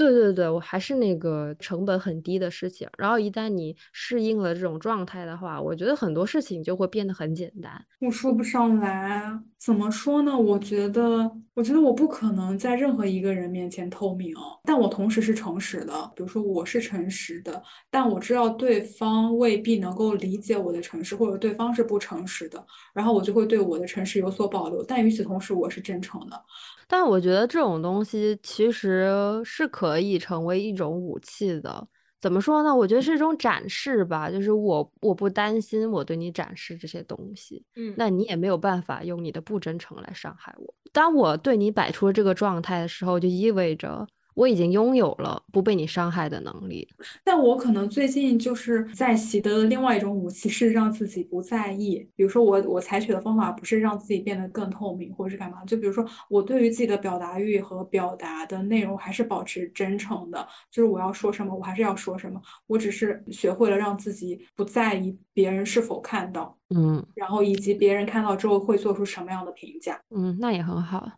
[0.00, 2.88] 对对对，我还是那个成本很低的事情。
[2.96, 7.70] 然后一旦你适应了这种状态的话，我觉得很多事情就会变得很简单。
[8.00, 10.34] 我说不上来，怎么说呢？
[10.34, 15.92] 我觉得，我觉得我不可能在任何一个人面前透明，但我同时是诚实的。
[16.16, 22.64] 比如说，我是诚实的，但我知道对方未必能够理解我的诚实，或者对方是不诚实的，
[22.94, 24.82] 然后我就会对我的诚实有所保留。
[24.82, 26.42] 但与此同时，我是真诚的。
[26.88, 31.88] 但我觉得这种东西其实是可以成为一种武器的。
[32.20, 32.74] 怎么说呢？
[32.74, 40.74] 我觉得是一种展示吧，就是我我不担心我对你展示这些东西，嗯，那你也没有办法用你的不真诚来伤害我。
[40.92, 44.06] 当我对你摆出这个状态的时候，就意味着。
[44.34, 46.88] 我已经拥有了不被你伤害的能力，
[47.24, 52.08] 但我可能最近就是在习得的另外一种武器是让自己不在意。
[52.14, 55.64] 比如说，我我采取的方法不是让自己变得更透明，或者是干嘛？
[55.64, 62.40] 就比如说，我对于自己的表达欲和表达的内容还是保持真诚的，就是我要说什么，我还是要说什么。
[62.66, 71.10] 我只是学会了让自己不在意别人是否看到，嗯，然后以及别人看到之后会做出什么样的评价，嗯，那也很好。